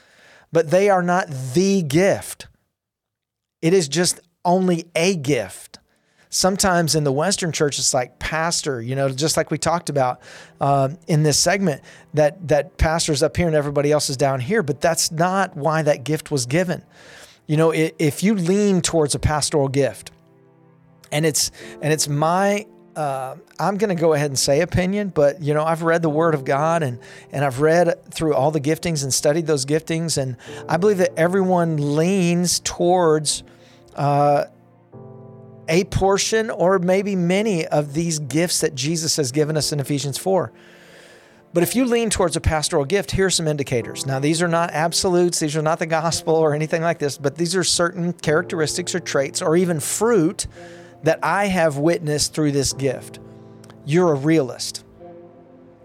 but 0.53 0.71
they 0.71 0.91
are 0.91 1.03
not 1.03 1.29
the 1.55 1.83
gift. 1.83 2.49
It 3.63 3.73
is 3.73 3.89
just 3.89 4.21
only 4.45 4.87
a 4.95 5.17
gift 5.17 5.76
sometimes 6.31 6.95
in 6.95 7.05
the 7.05 7.13
Western 7.13 7.53
church, 7.53 7.79
it's 7.79 7.95
like 7.95 8.19
pastor, 8.19 8.81
you 8.81 8.95
know, 8.95 9.09
just 9.09 9.37
like 9.37 9.51
we 9.51 9.59
talked 9.59 9.89
about 9.89 10.21
uh, 10.61 10.89
in 11.07 11.23
this 11.23 11.39
segment, 11.39 11.83
that 12.15 12.49
that 12.49 12.77
pastor's 12.79 13.23
up 13.23 13.37
here 13.37 13.47
and 13.47 13.57
everybody 13.57 13.93
else 13.93 14.11
is 14.11 14.17
down 14.17 14.41
here. 14.41 14.63
But 14.63 14.81
that's 14.81 15.11
not 15.11 15.57
why 15.57 15.83
that 15.83 16.05
gift 16.05 16.31
was 16.31 16.47
given. 16.47 16.83
You 17.47 17.57
know, 17.57 17.73
if 17.73 18.23
you 18.23 18.35
lean 18.35 18.83
towards 18.83 19.15
a 19.15 19.19
pastoral 19.19 19.69
gift, 19.69 20.11
and 21.13 21.25
it's 21.25 21.51
and 21.81 21.93
it's 21.93 22.09
my 22.09 22.67
uh, 22.97 23.37
I'm 23.61 23.77
going 23.77 23.95
to 23.95 24.01
go 24.01 24.15
ahead 24.15 24.31
and 24.31 24.39
say 24.39 24.63
opinion, 24.63 25.11
but 25.11 25.43
you 25.43 25.55
know 25.55 25.63
I've 25.65 25.83
read 25.83 26.03
the 26.03 26.11
Word 26.11 26.35
of 26.35 26.45
God 26.45 26.83
and 26.83 26.99
and 27.31 27.45
I've 27.45 27.61
read 27.61 28.11
through 28.11 28.35
all 28.35 28.51
the 28.51 28.61
giftings 28.61 29.05
and 29.05 29.13
studied 29.15 29.47
those 29.47 29.65
giftings, 29.65 30.19
and 30.19 30.37
I 30.69 30.77
believe 30.77 30.99
that 30.99 31.13
everyone 31.17 31.95
leans 31.95 32.61
towards 32.61 33.45
uh, 33.95 34.47
a 35.69 35.85
portion 35.85 36.51
or 36.51 36.79
maybe 36.79 37.17
many 37.17 37.67
of 37.67 37.95
these 37.95 38.19
gifts 38.19 38.61
that 38.61 38.75
Jesus 38.75 39.17
has 39.17 39.33
given 39.33 39.57
us 39.57 39.73
in 39.73 39.81
Ephesians 39.81 40.19
4. 40.19 40.53
But 41.53 41.63
if 41.63 41.75
you 41.75 41.85
lean 41.85 42.11
towards 42.11 42.37
a 42.37 42.41
pastoral 42.41 42.85
gift, 42.85 43.13
here 43.13 43.27
are 43.27 43.31
some 43.31 43.49
indicators. 43.49 44.05
Now, 44.05 44.19
these 44.19 44.43
are 44.43 44.49
not 44.49 44.71
absolutes, 44.73 45.39
these 45.39 45.57
are 45.57 45.63
not 45.63 45.79
the 45.79 45.87
gospel 45.87 46.35
or 46.35 46.55
anything 46.55 46.83
like 46.83 46.99
this, 46.99 47.17
but 47.17 47.37
these 47.37 47.57
are 47.57 47.65
certain 47.65 48.13
characteristics 48.13 48.95
or 48.95 49.01
traits 49.01 49.41
or 49.41 49.57
even 49.57 49.81
fruit 49.81 50.47
that 51.03 51.19
I 51.23 51.47
have 51.47 51.79
witnessed 51.79 52.35
through 52.35 52.53
this 52.53 52.73
gift. 52.73 53.21
You're 53.85 54.13
a 54.13 54.17
realist. 54.17 54.86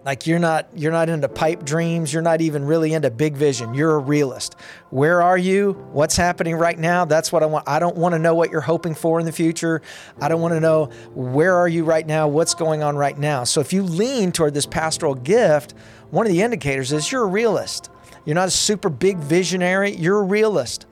Like 0.03 0.25
you're 0.25 0.39
not 0.39 0.67
you're 0.75 0.91
not 0.91 1.09
into 1.09 1.29
pipe 1.29 1.63
dreams, 1.63 2.11
you're 2.11 2.23
not 2.23 2.41
even 2.41 2.65
really 2.65 2.93
into 2.93 3.11
big 3.11 3.35
vision. 3.35 3.75
You're 3.75 3.95
a 3.95 3.99
realist. 3.99 4.55
Where 4.89 5.21
are 5.21 5.37
you? 5.37 5.73
What's 5.91 6.17
happening 6.17 6.55
right 6.55 6.77
now? 6.77 7.05
That's 7.05 7.31
what 7.31 7.43
I 7.43 7.45
want. 7.45 7.69
I 7.69 7.77
don't 7.77 7.95
want 7.95 8.13
to 8.13 8.19
know 8.19 8.33
what 8.33 8.49
you're 8.49 8.61
hoping 8.61 8.95
for 8.95 9.19
in 9.19 9.27
the 9.27 9.31
future. 9.31 9.83
I 10.19 10.27
don't 10.27 10.41
want 10.41 10.55
to 10.55 10.59
know 10.59 10.85
where 11.13 11.55
are 11.55 11.67
you 11.67 11.83
right 11.83 12.05
now? 12.05 12.27
What's 12.27 12.55
going 12.55 12.81
on 12.81 12.95
right 12.95 13.17
now? 13.17 13.43
So 13.43 13.61
if 13.61 13.73
you 13.73 13.83
lean 13.83 14.31
toward 14.31 14.55
this 14.55 14.65
pastoral 14.65 15.13
gift, 15.13 15.75
one 16.09 16.25
of 16.25 16.31
the 16.31 16.41
indicators 16.41 16.91
is 16.91 17.11
you're 17.11 17.23
a 17.23 17.27
realist. 17.27 17.91
You're 18.25 18.35
not 18.35 18.47
a 18.47 18.51
super 18.51 18.89
big 18.89 19.17
visionary, 19.17 19.91
you're 19.91 20.19
a 20.19 20.23
realist. 20.23 20.87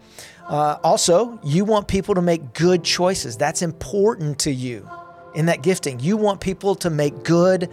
Uh, 0.48 0.78
also, 0.84 1.40
you 1.44 1.66
want 1.66 1.88
people 1.88 2.16
to 2.16 2.22
make 2.22 2.54
good 2.54 2.84
choices. 2.84 3.38
That's 3.38 3.62
important 3.62 4.40
to 4.40 4.52
you 4.52 4.90
in 5.36 5.46
that 5.48 5.62
gifting. 5.62 6.00
You 6.00 6.18
want 6.18 6.42
people 6.42 6.76
to 6.76 6.90
make 6.90 7.24
good 7.24 7.70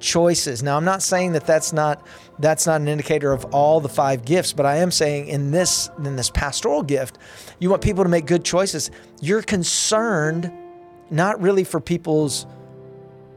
choices. 0.00 0.62
Now, 0.62 0.76
I'm 0.76 0.84
not 0.84 1.02
saying 1.02 1.32
that 1.32 1.46
that's 1.46 1.72
not 1.72 2.06
that's 2.38 2.66
not 2.66 2.80
an 2.80 2.88
indicator 2.88 3.32
of 3.32 3.44
all 3.46 3.80
the 3.80 3.88
five 3.88 4.24
gifts, 4.24 4.52
but 4.52 4.66
I 4.66 4.76
am 4.76 4.90
saying 4.90 5.28
in 5.28 5.50
this 5.50 5.90
in 5.98 6.16
this 6.16 6.30
pastoral 6.30 6.82
gift, 6.82 7.18
you 7.58 7.70
want 7.70 7.82
people 7.82 8.04
to 8.04 8.10
make 8.10 8.26
good 8.26 8.44
choices. 8.44 8.90
You're 9.20 9.42
concerned 9.42 10.52
not 11.10 11.40
really 11.40 11.64
for 11.64 11.80
people's 11.80 12.46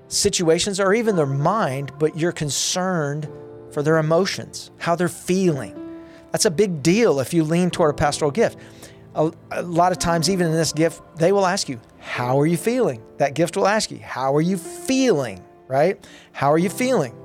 situations 0.07 0.79
or 0.79 0.93
even 0.93 1.15
their 1.15 1.25
mind, 1.25 1.91
but 1.99 2.17
you're 2.17 2.31
concerned 2.31 3.27
for 3.71 3.81
their 3.81 3.97
emotions, 3.97 4.71
how 4.77 4.95
they're 4.95 5.09
feeling. 5.09 5.79
That's 6.31 6.45
a 6.45 6.51
big 6.51 6.81
deal 6.83 7.19
if 7.19 7.33
you 7.33 7.43
lean 7.43 7.69
toward 7.69 7.91
a 7.91 7.93
pastoral 7.93 8.31
gift. 8.31 8.57
A, 9.15 9.31
a, 9.51 9.61
lot 9.61 9.91
of 9.91 9.99
times, 9.99 10.29
even 10.29 10.47
in 10.47 10.53
this 10.53 10.73
gift, 10.73 11.01
they 11.17 11.31
will 11.31 11.45
ask 11.45 11.69
you, 11.69 11.79
How 11.99 12.39
are 12.39 12.47
you 12.47 12.57
feeling? 12.57 13.03
That 13.17 13.35
gift 13.35 13.55
will 13.55 13.67
ask 13.67 13.91
you, 13.91 13.99
How 13.99 14.35
are 14.35 14.41
you 14.41 14.57
feeling? 14.57 15.43
Right? 15.67 16.05
How 16.31 16.51
are 16.51 16.57
you 16.57 16.69
feeling? 16.69 17.15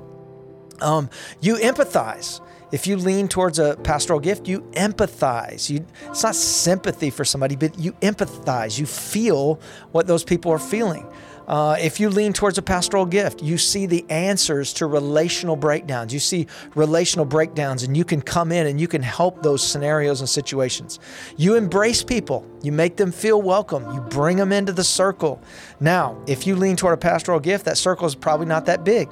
Um, 0.80 1.10
you 1.40 1.56
empathize. 1.56 2.40
If 2.70 2.86
you 2.86 2.96
lean 2.96 3.28
towards 3.28 3.58
a 3.58 3.76
pastoral 3.76 4.20
gift, 4.20 4.46
you 4.46 4.60
empathize. 4.72 5.70
You, 5.70 5.86
it's 6.06 6.22
not 6.22 6.34
sympathy 6.34 7.10
for 7.10 7.24
somebody, 7.24 7.56
but 7.56 7.78
you 7.78 7.92
empathize. 7.94 8.78
You 8.78 8.86
feel 8.86 9.60
what 9.92 10.06
those 10.06 10.22
people 10.22 10.52
are 10.52 10.58
feeling. 10.58 11.06
Uh, 11.48 11.76
if 11.80 11.98
you 11.98 12.10
lean 12.10 12.34
towards 12.34 12.58
a 12.58 12.62
pastoral 12.62 13.06
gift, 13.06 13.42
you 13.42 13.56
see 13.56 13.86
the 13.86 14.04
answers 14.10 14.74
to 14.74 14.86
relational 14.86 15.56
breakdowns. 15.56 16.12
You 16.12 16.20
see 16.20 16.46
relational 16.74 17.24
breakdowns, 17.24 17.82
and 17.82 17.96
you 17.96 18.04
can 18.04 18.20
come 18.20 18.52
in 18.52 18.66
and 18.66 18.78
you 18.78 18.86
can 18.86 19.02
help 19.02 19.42
those 19.42 19.66
scenarios 19.66 20.20
and 20.20 20.28
situations. 20.28 21.00
You 21.38 21.54
embrace 21.56 22.02
people, 22.02 22.46
you 22.62 22.70
make 22.70 22.96
them 22.96 23.10
feel 23.10 23.40
welcome, 23.40 23.90
you 23.94 24.00
bring 24.02 24.36
them 24.36 24.52
into 24.52 24.74
the 24.74 24.84
circle. 24.84 25.40
Now, 25.80 26.22
if 26.26 26.46
you 26.46 26.54
lean 26.54 26.76
toward 26.76 26.92
a 26.92 26.98
pastoral 26.98 27.40
gift, 27.40 27.64
that 27.64 27.78
circle 27.78 28.06
is 28.06 28.14
probably 28.14 28.46
not 28.46 28.66
that 28.66 28.84
big, 28.84 29.08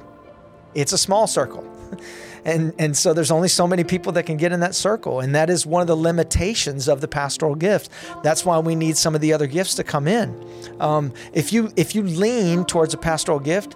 it's 0.75 0.93
a 0.93 0.97
small 0.97 1.25
circle. 1.25 1.65
And, 2.47 2.73
and 2.79 2.95
so 2.95 3.13
there's 3.13 3.29
only 3.29 3.49
so 3.49 3.67
many 3.67 3.83
people 3.83 4.13
that 4.13 4.23
can 4.23 4.37
get 4.37 4.53
in 4.53 4.61
that 4.61 4.73
circle. 4.73 5.19
And 5.19 5.35
that 5.35 5.49
is 5.49 5.65
one 5.65 5.81
of 5.81 5.87
the 5.87 5.97
limitations 5.97 6.87
of 6.87 7.01
the 7.01 7.07
pastoral 7.07 7.55
gift. 7.55 7.89
That's 8.23 8.45
why 8.45 8.57
we 8.59 8.73
need 8.73 8.95
some 8.95 9.13
of 9.13 9.21
the 9.21 9.33
other 9.33 9.47
gifts 9.47 9.75
to 9.75 9.83
come 9.83 10.07
in. 10.07 10.47
Um, 10.79 11.13
if, 11.33 11.51
you, 11.51 11.69
if 11.75 11.93
you 11.93 12.03
lean 12.03 12.63
towards 12.63 12.93
a 12.93 12.97
pastoral 12.97 13.39
gift, 13.39 13.75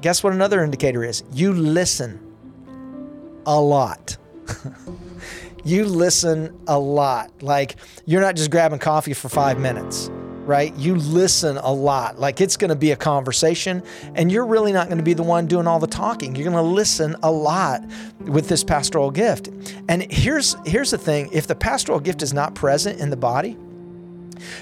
guess 0.00 0.22
what 0.22 0.32
another 0.32 0.62
indicator 0.62 1.02
is? 1.02 1.24
You 1.32 1.52
listen 1.52 2.20
a 3.44 3.60
lot. 3.60 4.16
you 5.64 5.84
listen 5.84 6.56
a 6.68 6.78
lot. 6.78 7.42
Like 7.42 7.74
you're 8.06 8.20
not 8.20 8.36
just 8.36 8.52
grabbing 8.52 8.78
coffee 8.78 9.14
for 9.14 9.28
five 9.28 9.58
minutes 9.58 10.10
right? 10.46 10.74
You 10.76 10.96
listen 10.96 11.56
a 11.58 11.72
lot. 11.72 12.18
Like 12.18 12.40
it's 12.40 12.56
going 12.56 12.70
to 12.70 12.76
be 12.76 12.90
a 12.90 12.96
conversation, 12.96 13.82
and 14.14 14.30
you're 14.30 14.46
really 14.46 14.72
not 14.72 14.88
going 14.88 14.98
to 14.98 15.04
be 15.04 15.14
the 15.14 15.22
one 15.22 15.46
doing 15.46 15.66
all 15.66 15.78
the 15.78 15.86
talking. 15.86 16.34
You're 16.34 16.50
going 16.50 16.64
to 16.64 16.70
listen 16.70 17.16
a 17.22 17.30
lot 17.30 17.82
with 18.20 18.48
this 18.48 18.64
pastoral 18.64 19.10
gift. 19.10 19.48
And 19.88 20.10
here's 20.10 20.56
here's 20.64 20.90
the 20.90 20.98
thing: 20.98 21.30
if 21.32 21.46
the 21.46 21.54
pastoral 21.54 22.00
gift 22.00 22.22
is 22.22 22.32
not 22.32 22.54
present 22.54 23.00
in 23.00 23.10
the 23.10 23.16
body, 23.16 23.56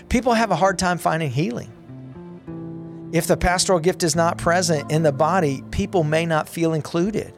people 0.08 0.34
have 0.34 0.50
a 0.50 0.56
hard 0.56 0.78
time 0.78 0.98
finding 0.98 1.30
healing. 1.30 1.72
If 3.12 3.26
the 3.26 3.36
pastoral 3.36 3.80
gift 3.80 4.04
is 4.04 4.14
not 4.14 4.38
present 4.38 4.92
in 4.92 5.02
the 5.02 5.12
body, 5.12 5.64
people 5.72 6.04
may 6.04 6.26
not 6.26 6.48
feel 6.48 6.74
included. 6.74 7.34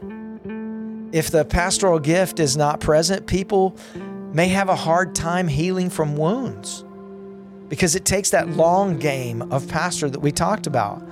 If 1.13 1.31
the 1.31 1.45
pastoral 1.45 1.99
gift 1.99 2.41
is 2.41 2.57
not 2.57 2.81
present, 2.81 3.27
people 3.27 3.77
may 4.35 4.49
have 4.49 4.69
a 4.69 4.77
hard 4.77 5.15
time 5.15 5.49
healing 5.49 5.91
from 5.91 6.17
wounds 6.17 6.85
because 7.73 7.97
it 7.97 8.05
takes 8.05 8.29
that 8.29 8.51
long 8.51 8.99
game 8.99 9.41
of 9.51 9.67
pastor 9.67 10.11
that 10.11 10.21
we 10.21 10.31
talked 10.31 10.67
about. 10.67 11.03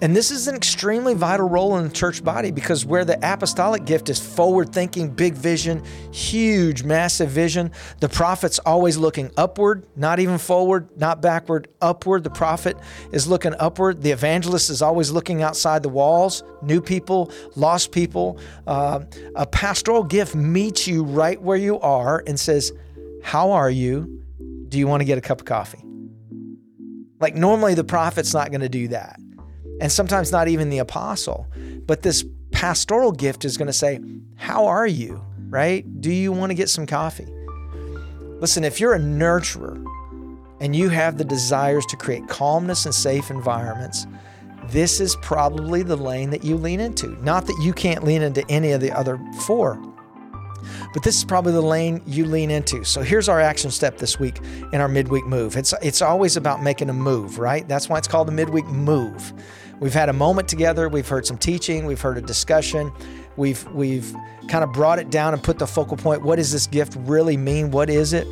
And 0.00 0.14
this 0.14 0.30
is 0.30 0.46
an 0.46 0.54
extremely 0.54 1.12
vital 1.12 1.48
role 1.48 1.76
in 1.76 1.82
the 1.82 1.92
church 1.92 2.22
body 2.22 2.52
because 2.52 2.86
where 2.86 3.04
the 3.04 3.18
apostolic 3.20 3.84
gift 3.84 4.08
is 4.08 4.20
forward 4.20 4.72
thinking, 4.72 5.10
big 5.10 5.34
vision, 5.34 5.82
huge, 6.12 6.84
massive 6.84 7.30
vision, 7.30 7.72
the 7.98 8.08
prophet's 8.08 8.60
always 8.60 8.96
looking 8.96 9.32
upward, 9.36 9.88
not 9.96 10.20
even 10.20 10.38
forward, 10.38 10.88
not 10.96 11.20
backward, 11.20 11.66
upward. 11.80 12.22
The 12.22 12.30
prophet 12.30 12.76
is 13.10 13.26
looking 13.26 13.56
upward. 13.58 14.00
The 14.00 14.12
evangelist 14.12 14.70
is 14.70 14.82
always 14.82 15.10
looking 15.10 15.42
outside 15.42 15.82
the 15.82 15.88
walls, 15.88 16.44
new 16.62 16.80
people, 16.80 17.32
lost 17.56 17.90
people. 17.90 18.38
Uh, 18.68 19.00
a 19.34 19.46
pastoral 19.46 20.04
gift 20.04 20.36
meets 20.36 20.86
you 20.86 21.02
right 21.02 21.42
where 21.42 21.56
you 21.56 21.80
are 21.80 22.22
and 22.24 22.38
says, 22.38 22.72
How 23.24 23.50
are 23.50 23.68
you? 23.68 24.22
Do 24.68 24.78
you 24.78 24.86
want 24.86 25.00
to 25.00 25.04
get 25.04 25.18
a 25.18 25.22
cup 25.22 25.40
of 25.40 25.44
coffee? 25.44 25.87
Like 27.20 27.34
normally 27.34 27.74
the 27.74 27.84
prophet's 27.84 28.32
not 28.34 28.50
going 28.50 28.60
to 28.60 28.68
do 28.68 28.88
that. 28.88 29.18
And 29.80 29.90
sometimes 29.90 30.32
not 30.32 30.48
even 30.48 30.70
the 30.70 30.78
apostle. 30.78 31.46
But 31.86 32.02
this 32.02 32.24
pastoral 32.50 33.12
gift 33.12 33.44
is 33.44 33.56
going 33.56 33.66
to 33.66 33.72
say, 33.72 34.00
How 34.36 34.66
are 34.66 34.86
you? 34.86 35.24
Right? 35.48 36.00
Do 36.00 36.12
you 36.12 36.32
want 36.32 36.50
to 36.50 36.54
get 36.54 36.68
some 36.68 36.86
coffee? 36.86 37.28
Listen, 38.40 38.64
if 38.64 38.80
you're 38.80 38.94
a 38.94 39.00
nurturer 39.00 39.84
and 40.60 40.74
you 40.74 40.88
have 40.90 41.18
the 41.18 41.24
desires 41.24 41.86
to 41.86 41.96
create 41.96 42.28
calmness 42.28 42.84
and 42.84 42.94
safe 42.94 43.30
environments, 43.30 44.06
this 44.66 45.00
is 45.00 45.16
probably 45.16 45.82
the 45.82 45.96
lane 45.96 46.30
that 46.30 46.44
you 46.44 46.56
lean 46.56 46.78
into. 46.78 47.08
Not 47.24 47.46
that 47.46 47.58
you 47.62 47.72
can't 47.72 48.04
lean 48.04 48.22
into 48.22 48.44
any 48.50 48.72
of 48.72 48.80
the 48.80 48.92
other 48.92 49.18
four, 49.46 49.80
but 50.92 51.02
this 51.02 51.16
is 51.16 51.24
probably 51.24 51.52
the 51.52 51.60
lane 51.60 52.02
you 52.06 52.24
lean 52.24 52.50
into. 52.50 52.84
So 52.84 53.02
here's 53.02 53.28
our 53.28 53.40
action 53.40 53.70
step 53.70 53.98
this 53.98 54.18
week 54.18 54.40
in 54.72 54.80
our 54.80 54.88
midweek 54.88 55.26
move. 55.26 55.56
It's 55.56 55.74
it's 55.82 56.02
always 56.02 56.36
about 56.36 56.62
making 56.62 56.90
a 56.90 56.94
move, 56.94 57.38
right? 57.38 57.66
That's 57.68 57.88
why 57.88 57.98
it's 57.98 58.08
called 58.08 58.28
the 58.28 58.32
midweek 58.32 58.66
move. 58.66 59.32
We've 59.80 59.94
had 59.94 60.08
a 60.08 60.12
moment 60.12 60.48
together, 60.48 60.88
we've 60.88 61.08
heard 61.08 61.26
some 61.26 61.38
teaching, 61.38 61.86
we've 61.86 62.00
heard 62.00 62.18
a 62.18 62.22
discussion. 62.22 62.92
We've 63.36 63.64
we've 63.70 64.12
kind 64.48 64.64
of 64.64 64.72
brought 64.72 64.98
it 64.98 65.10
down 65.10 65.32
and 65.32 65.42
put 65.42 65.58
the 65.58 65.66
focal 65.66 65.96
point. 65.96 66.22
What 66.22 66.36
does 66.36 66.50
this 66.50 66.66
gift 66.66 66.96
really 67.00 67.36
mean? 67.36 67.70
What 67.70 67.88
is 67.88 68.12
it? 68.12 68.26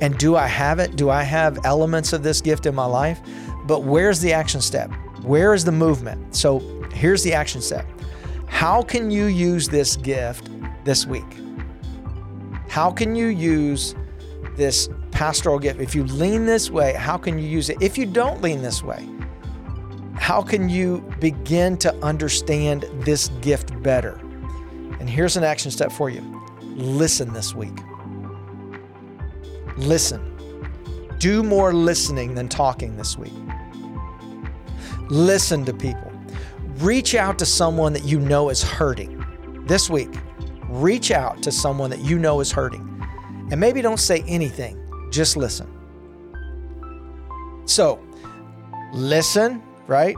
And 0.00 0.16
do 0.18 0.36
I 0.36 0.46
have 0.46 0.78
it? 0.78 0.96
Do 0.96 1.10
I 1.10 1.22
have 1.22 1.58
elements 1.64 2.12
of 2.12 2.22
this 2.22 2.40
gift 2.40 2.66
in 2.66 2.74
my 2.74 2.84
life? 2.84 3.20
But 3.66 3.82
where's 3.82 4.20
the 4.20 4.32
action 4.32 4.60
step? 4.60 4.92
Where 5.22 5.54
is 5.54 5.64
the 5.64 5.72
movement? 5.72 6.36
So 6.36 6.60
here's 6.92 7.22
the 7.22 7.32
action 7.32 7.60
step. 7.60 7.86
How 8.46 8.82
can 8.82 9.10
you 9.10 9.26
use 9.26 9.68
this 9.68 9.96
gift 9.96 10.48
this 10.84 11.06
week? 11.06 11.41
How 12.72 12.90
can 12.90 13.14
you 13.14 13.26
use 13.26 13.94
this 14.56 14.88
pastoral 15.10 15.58
gift? 15.58 15.78
If 15.78 15.94
you 15.94 16.04
lean 16.04 16.46
this 16.46 16.70
way, 16.70 16.94
how 16.94 17.18
can 17.18 17.38
you 17.38 17.44
use 17.44 17.68
it? 17.68 17.76
If 17.82 17.98
you 17.98 18.06
don't 18.06 18.40
lean 18.40 18.62
this 18.62 18.82
way, 18.82 19.06
how 20.14 20.40
can 20.40 20.70
you 20.70 21.04
begin 21.20 21.76
to 21.76 21.94
understand 21.96 22.86
this 23.00 23.28
gift 23.42 23.82
better? 23.82 24.18
And 25.00 25.10
here's 25.10 25.36
an 25.36 25.44
action 25.44 25.70
step 25.70 25.92
for 25.92 26.08
you 26.08 26.22
listen 26.62 27.34
this 27.34 27.54
week. 27.54 27.78
Listen. 29.76 30.22
Do 31.18 31.42
more 31.42 31.74
listening 31.74 32.34
than 32.34 32.48
talking 32.48 32.96
this 32.96 33.18
week. 33.18 33.34
Listen 35.10 35.66
to 35.66 35.74
people. 35.74 36.10
Reach 36.78 37.14
out 37.14 37.38
to 37.40 37.44
someone 37.44 37.92
that 37.92 38.06
you 38.06 38.18
know 38.18 38.48
is 38.48 38.62
hurting 38.62 39.22
this 39.66 39.90
week 39.90 40.08
reach 40.72 41.10
out 41.10 41.42
to 41.42 41.52
someone 41.52 41.90
that 41.90 42.00
you 42.00 42.18
know 42.18 42.40
is 42.40 42.50
hurting. 42.50 42.88
And 43.50 43.60
maybe 43.60 43.82
don't 43.82 44.00
say 44.00 44.24
anything, 44.26 44.78
just 45.10 45.36
listen. 45.36 45.68
So, 47.66 48.00
listen, 48.92 49.62
right? 49.86 50.16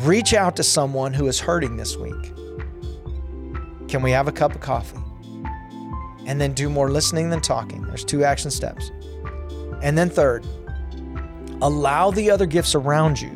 Reach 0.00 0.34
out 0.34 0.56
to 0.56 0.62
someone 0.62 1.12
who 1.12 1.26
is 1.26 1.40
hurting 1.40 1.76
this 1.76 1.96
week. 1.96 2.32
Can 3.88 4.02
we 4.02 4.10
have 4.12 4.28
a 4.28 4.32
cup 4.32 4.54
of 4.54 4.60
coffee? 4.60 4.98
And 6.26 6.40
then 6.40 6.52
do 6.52 6.70
more 6.70 6.90
listening 6.90 7.30
than 7.30 7.40
talking. 7.40 7.82
There's 7.82 8.04
two 8.04 8.24
action 8.24 8.50
steps. 8.50 8.90
And 9.82 9.98
then, 9.98 10.08
third, 10.08 10.46
allow 11.60 12.12
the 12.12 12.30
other 12.30 12.46
gifts 12.46 12.74
around 12.74 13.20
you 13.20 13.30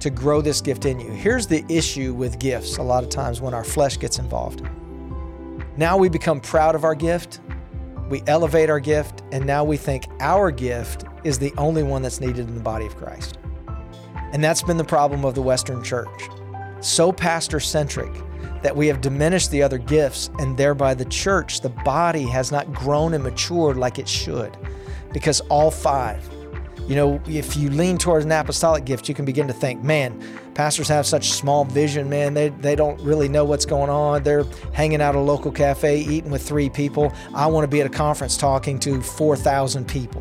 to 0.00 0.10
grow 0.10 0.40
this 0.40 0.60
gift 0.60 0.86
in 0.86 0.98
you. 0.98 1.10
Here's 1.10 1.46
the 1.46 1.64
issue 1.68 2.14
with 2.14 2.38
gifts 2.38 2.78
a 2.78 2.82
lot 2.82 3.04
of 3.04 3.10
times 3.10 3.40
when 3.40 3.52
our 3.52 3.64
flesh 3.64 3.98
gets 3.98 4.18
involved. 4.18 4.66
Now 5.78 5.96
we 5.96 6.08
become 6.08 6.40
proud 6.40 6.74
of 6.74 6.82
our 6.82 6.96
gift, 6.96 7.38
we 8.10 8.24
elevate 8.26 8.68
our 8.68 8.80
gift, 8.80 9.22
and 9.30 9.46
now 9.46 9.62
we 9.62 9.76
think 9.76 10.08
our 10.18 10.50
gift 10.50 11.04
is 11.22 11.38
the 11.38 11.54
only 11.56 11.84
one 11.84 12.02
that's 12.02 12.20
needed 12.20 12.48
in 12.48 12.56
the 12.56 12.60
body 12.60 12.84
of 12.84 12.96
Christ. 12.96 13.38
And 14.32 14.42
that's 14.42 14.60
been 14.60 14.76
the 14.76 14.82
problem 14.82 15.24
of 15.24 15.36
the 15.36 15.40
Western 15.40 15.84
church. 15.84 16.08
So 16.80 17.12
pastor 17.12 17.60
centric 17.60 18.10
that 18.60 18.74
we 18.74 18.88
have 18.88 19.00
diminished 19.00 19.52
the 19.52 19.62
other 19.62 19.78
gifts, 19.78 20.30
and 20.40 20.56
thereby 20.56 20.94
the 20.94 21.04
church, 21.04 21.60
the 21.60 21.68
body, 21.68 22.24
has 22.24 22.50
not 22.50 22.72
grown 22.72 23.14
and 23.14 23.22
matured 23.22 23.76
like 23.76 24.00
it 24.00 24.08
should 24.08 24.56
because 25.12 25.38
all 25.42 25.70
five 25.70 26.28
you 26.88 26.94
know, 26.94 27.20
if 27.26 27.54
you 27.54 27.68
lean 27.68 27.98
towards 27.98 28.24
an 28.24 28.32
apostolic 28.32 28.86
gift, 28.86 29.10
you 29.10 29.14
can 29.14 29.26
begin 29.26 29.46
to 29.46 29.52
think, 29.52 29.84
man, 29.84 30.18
pastors 30.58 30.88
have 30.88 31.06
such 31.06 31.30
small 31.30 31.64
vision, 31.64 32.10
man. 32.10 32.34
They, 32.34 32.48
they 32.48 32.74
don't 32.74 33.00
really 33.00 33.28
know 33.28 33.44
what's 33.44 33.64
going 33.64 33.90
on. 33.90 34.24
They're 34.24 34.42
hanging 34.72 35.00
out 35.00 35.10
at 35.10 35.14
a 35.14 35.20
local 35.20 35.52
cafe, 35.52 36.00
eating 36.00 36.32
with 36.32 36.42
three 36.42 36.68
people. 36.68 37.12
I 37.32 37.46
want 37.46 37.62
to 37.62 37.68
be 37.68 37.80
at 37.80 37.86
a 37.86 37.90
conference 37.90 38.36
talking 38.36 38.80
to 38.80 39.00
4,000 39.00 39.86
people. 39.86 40.20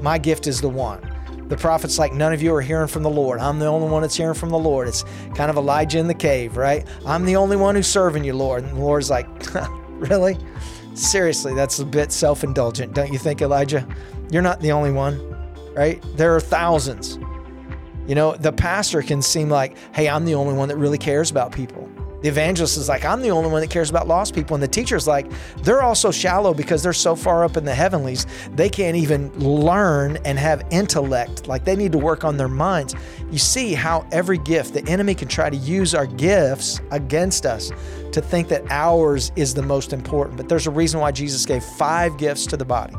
My 0.00 0.16
gift 0.16 0.46
is 0.46 0.62
the 0.62 0.70
one. 0.70 1.02
The 1.48 1.56
prophet's 1.58 1.98
like, 1.98 2.14
none 2.14 2.32
of 2.32 2.40
you 2.40 2.54
are 2.54 2.62
hearing 2.62 2.88
from 2.88 3.02
the 3.02 3.10
Lord. 3.10 3.38
I'm 3.38 3.58
the 3.58 3.66
only 3.66 3.90
one 3.90 4.00
that's 4.00 4.16
hearing 4.16 4.32
from 4.32 4.48
the 4.48 4.58
Lord. 4.58 4.88
It's 4.88 5.04
kind 5.34 5.50
of 5.50 5.58
Elijah 5.58 5.98
in 5.98 6.06
the 6.06 6.14
cave, 6.14 6.56
right? 6.56 6.86
I'm 7.04 7.26
the 7.26 7.36
only 7.36 7.58
one 7.58 7.74
who's 7.74 7.86
serving 7.86 8.24
you, 8.24 8.32
Lord. 8.32 8.64
And 8.64 8.74
the 8.74 8.80
Lord's 8.80 9.10
like, 9.10 9.28
really? 9.90 10.38
Seriously, 10.94 11.54
that's 11.54 11.78
a 11.78 11.84
bit 11.84 12.10
self 12.10 12.42
indulgent, 12.42 12.94
don't 12.94 13.12
you 13.12 13.18
think, 13.18 13.42
Elijah? 13.42 13.86
You're 14.30 14.40
not 14.40 14.62
the 14.62 14.72
only 14.72 14.92
one 14.92 15.36
right? 15.76 16.02
There 16.16 16.34
are 16.34 16.40
thousands. 16.40 17.18
You 18.06 18.14
know, 18.14 18.36
the 18.36 18.52
pastor 18.52 19.02
can 19.02 19.20
seem 19.20 19.48
like, 19.48 19.76
hey, 19.94 20.08
I'm 20.08 20.24
the 20.24 20.34
only 20.34 20.54
one 20.54 20.68
that 20.68 20.76
really 20.76 20.98
cares 20.98 21.30
about 21.30 21.52
people. 21.52 21.88
The 22.22 22.28
evangelist 22.28 22.78
is 22.78 22.88
like, 22.88 23.04
I'm 23.04 23.20
the 23.20 23.30
only 23.30 23.50
one 23.50 23.60
that 23.60 23.70
cares 23.70 23.90
about 23.90 24.08
lost 24.08 24.34
people. 24.34 24.54
And 24.54 24.62
the 24.62 24.68
teacher's 24.68 25.06
like, 25.06 25.30
they're 25.58 25.82
all 25.82 25.94
so 25.94 26.10
shallow 26.10 26.54
because 26.54 26.82
they're 26.82 26.92
so 26.92 27.14
far 27.14 27.44
up 27.44 27.56
in 27.56 27.64
the 27.64 27.74
heavenlies, 27.74 28.26
they 28.54 28.68
can't 28.68 28.96
even 28.96 29.30
learn 29.38 30.16
and 30.24 30.38
have 30.38 30.66
intellect. 30.70 31.46
Like 31.46 31.64
they 31.64 31.76
need 31.76 31.92
to 31.92 31.98
work 31.98 32.24
on 32.24 32.36
their 32.36 32.48
minds. 32.48 32.94
You 33.30 33.38
see 33.38 33.74
how 33.74 34.06
every 34.12 34.38
gift, 34.38 34.72
the 34.72 34.84
enemy 34.88 35.14
can 35.14 35.28
try 35.28 35.50
to 35.50 35.56
use 35.56 35.94
our 35.94 36.06
gifts 36.06 36.80
against 36.90 37.44
us 37.44 37.70
to 38.12 38.20
think 38.20 38.48
that 38.48 38.64
ours 38.70 39.30
is 39.36 39.52
the 39.52 39.62
most 39.62 39.92
important. 39.92 40.36
But 40.36 40.48
there's 40.48 40.66
a 40.66 40.70
reason 40.70 41.00
why 41.00 41.12
Jesus 41.12 41.44
gave 41.44 41.62
five 41.62 42.16
gifts 42.16 42.46
to 42.46 42.56
the 42.56 42.64
body 42.64 42.96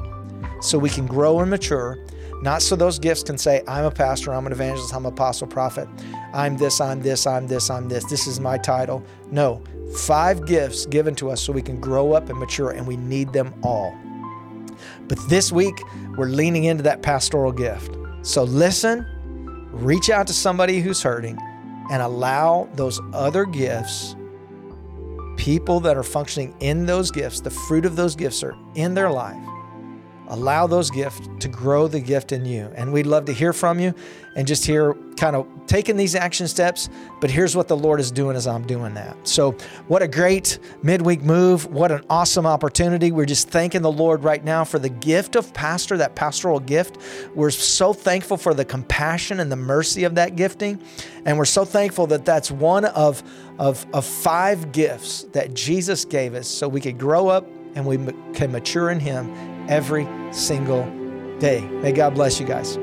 so 0.61 0.77
we 0.77 0.89
can 0.89 1.07
grow 1.07 1.39
and 1.39 1.49
mature 1.49 1.97
not 2.41 2.61
so 2.61 2.75
those 2.75 2.99
gifts 2.99 3.23
can 3.23 3.37
say, 3.37 3.63
I'm 3.67 3.85
a 3.85 3.91
pastor, 3.91 4.33
I'm 4.33 4.45
an 4.45 4.51
evangelist, 4.51 4.93
I'm 4.93 5.05
an 5.05 5.13
apostle, 5.13 5.47
prophet, 5.47 5.87
I'm 6.33 6.55
this, 6.55 6.79
I'm 6.79 7.01
this, 7.01 7.25
I'm 7.25 7.47
this, 7.47 7.69
I'm 7.69 7.89
this, 7.89 8.05
this 8.05 8.27
is 8.27 8.39
my 8.39 8.59
title. 8.59 9.03
No, 9.31 9.63
five 9.95 10.45
gifts 10.45 10.85
given 10.85 11.15
to 11.15 11.31
us 11.31 11.41
so 11.41 11.51
we 11.51 11.63
can 11.63 11.79
grow 11.81 12.13
up 12.13 12.29
and 12.29 12.37
mature, 12.37 12.71
and 12.71 12.85
we 12.85 12.95
need 12.95 13.33
them 13.33 13.53
all. 13.63 13.97
But 15.07 15.17
this 15.29 15.51
week, 15.51 15.81
we're 16.15 16.27
leaning 16.27 16.65
into 16.65 16.83
that 16.83 17.01
pastoral 17.01 17.51
gift. 17.51 17.97
So 18.21 18.43
listen, 18.43 19.05
reach 19.71 20.11
out 20.11 20.27
to 20.27 20.33
somebody 20.33 20.79
who's 20.79 21.01
hurting, 21.01 21.39
and 21.89 22.03
allow 22.03 22.69
those 22.75 22.99
other 23.13 23.45
gifts, 23.45 24.15
people 25.37 25.79
that 25.79 25.97
are 25.97 26.03
functioning 26.03 26.53
in 26.59 26.85
those 26.85 27.09
gifts, 27.09 27.39
the 27.39 27.49
fruit 27.49 27.85
of 27.85 27.95
those 27.95 28.15
gifts 28.15 28.43
are 28.43 28.55
in 28.75 28.93
their 28.93 29.09
life 29.09 29.41
allow 30.29 30.67
those 30.67 30.89
gifts 30.89 31.27
to 31.39 31.47
grow 31.47 31.87
the 31.87 31.99
gift 31.99 32.31
in 32.31 32.45
you. 32.45 32.71
And 32.75 32.91
we'd 32.91 33.05
love 33.05 33.25
to 33.25 33.33
hear 33.33 33.53
from 33.53 33.79
you 33.79 33.93
and 34.35 34.45
just 34.45 34.65
hear 34.65 34.93
kind 35.17 35.35
of 35.35 35.47
taking 35.65 35.97
these 35.97 36.13
action 36.13 36.47
steps. 36.47 36.89
But 37.19 37.31
here's 37.31 37.55
what 37.55 37.67
the 37.67 37.75
Lord 37.75 37.99
is 37.99 38.11
doing 38.11 38.35
as 38.35 38.45
I'm 38.45 38.65
doing 38.67 38.93
that. 38.93 39.15
So, 39.27 39.53
what 39.87 40.01
a 40.01 40.07
great 40.07 40.59
midweek 40.83 41.23
move. 41.23 41.65
What 41.65 41.91
an 41.91 42.03
awesome 42.09 42.45
opportunity. 42.45 43.11
We're 43.11 43.25
just 43.25 43.49
thanking 43.49 43.81
the 43.81 43.91
Lord 43.91 44.23
right 44.23 44.43
now 44.43 44.63
for 44.63 44.79
the 44.79 44.89
gift 44.89 45.35
of 45.35 45.53
pastor, 45.53 45.97
that 45.97 46.15
pastoral 46.15 46.59
gift. 46.59 46.97
We're 47.33 47.51
so 47.51 47.93
thankful 47.93 48.37
for 48.37 48.53
the 48.53 48.65
compassion 48.65 49.39
and 49.39 49.51
the 49.51 49.55
mercy 49.55 50.03
of 50.03 50.15
that 50.15 50.35
gifting. 50.35 50.79
And 51.25 51.37
we're 51.37 51.45
so 51.45 51.65
thankful 51.65 52.07
that 52.07 52.25
that's 52.25 52.51
one 52.51 52.85
of, 52.85 53.23
of, 53.59 53.85
of 53.93 54.05
five 54.05 54.71
gifts 54.71 55.23
that 55.33 55.53
Jesus 55.53 56.05
gave 56.05 56.35
us 56.35 56.47
so 56.47 56.67
we 56.67 56.79
could 56.79 56.99
grow 56.99 57.27
up 57.27 57.47
and 57.75 57.85
we 57.85 57.97
can 58.33 58.51
mature 58.51 58.91
in 58.91 58.99
Him 58.99 59.56
every 59.67 60.07
single 60.31 60.83
day. 61.39 61.61
May 61.81 61.91
God 61.91 62.15
bless 62.15 62.39
you 62.39 62.45
guys. 62.45 62.77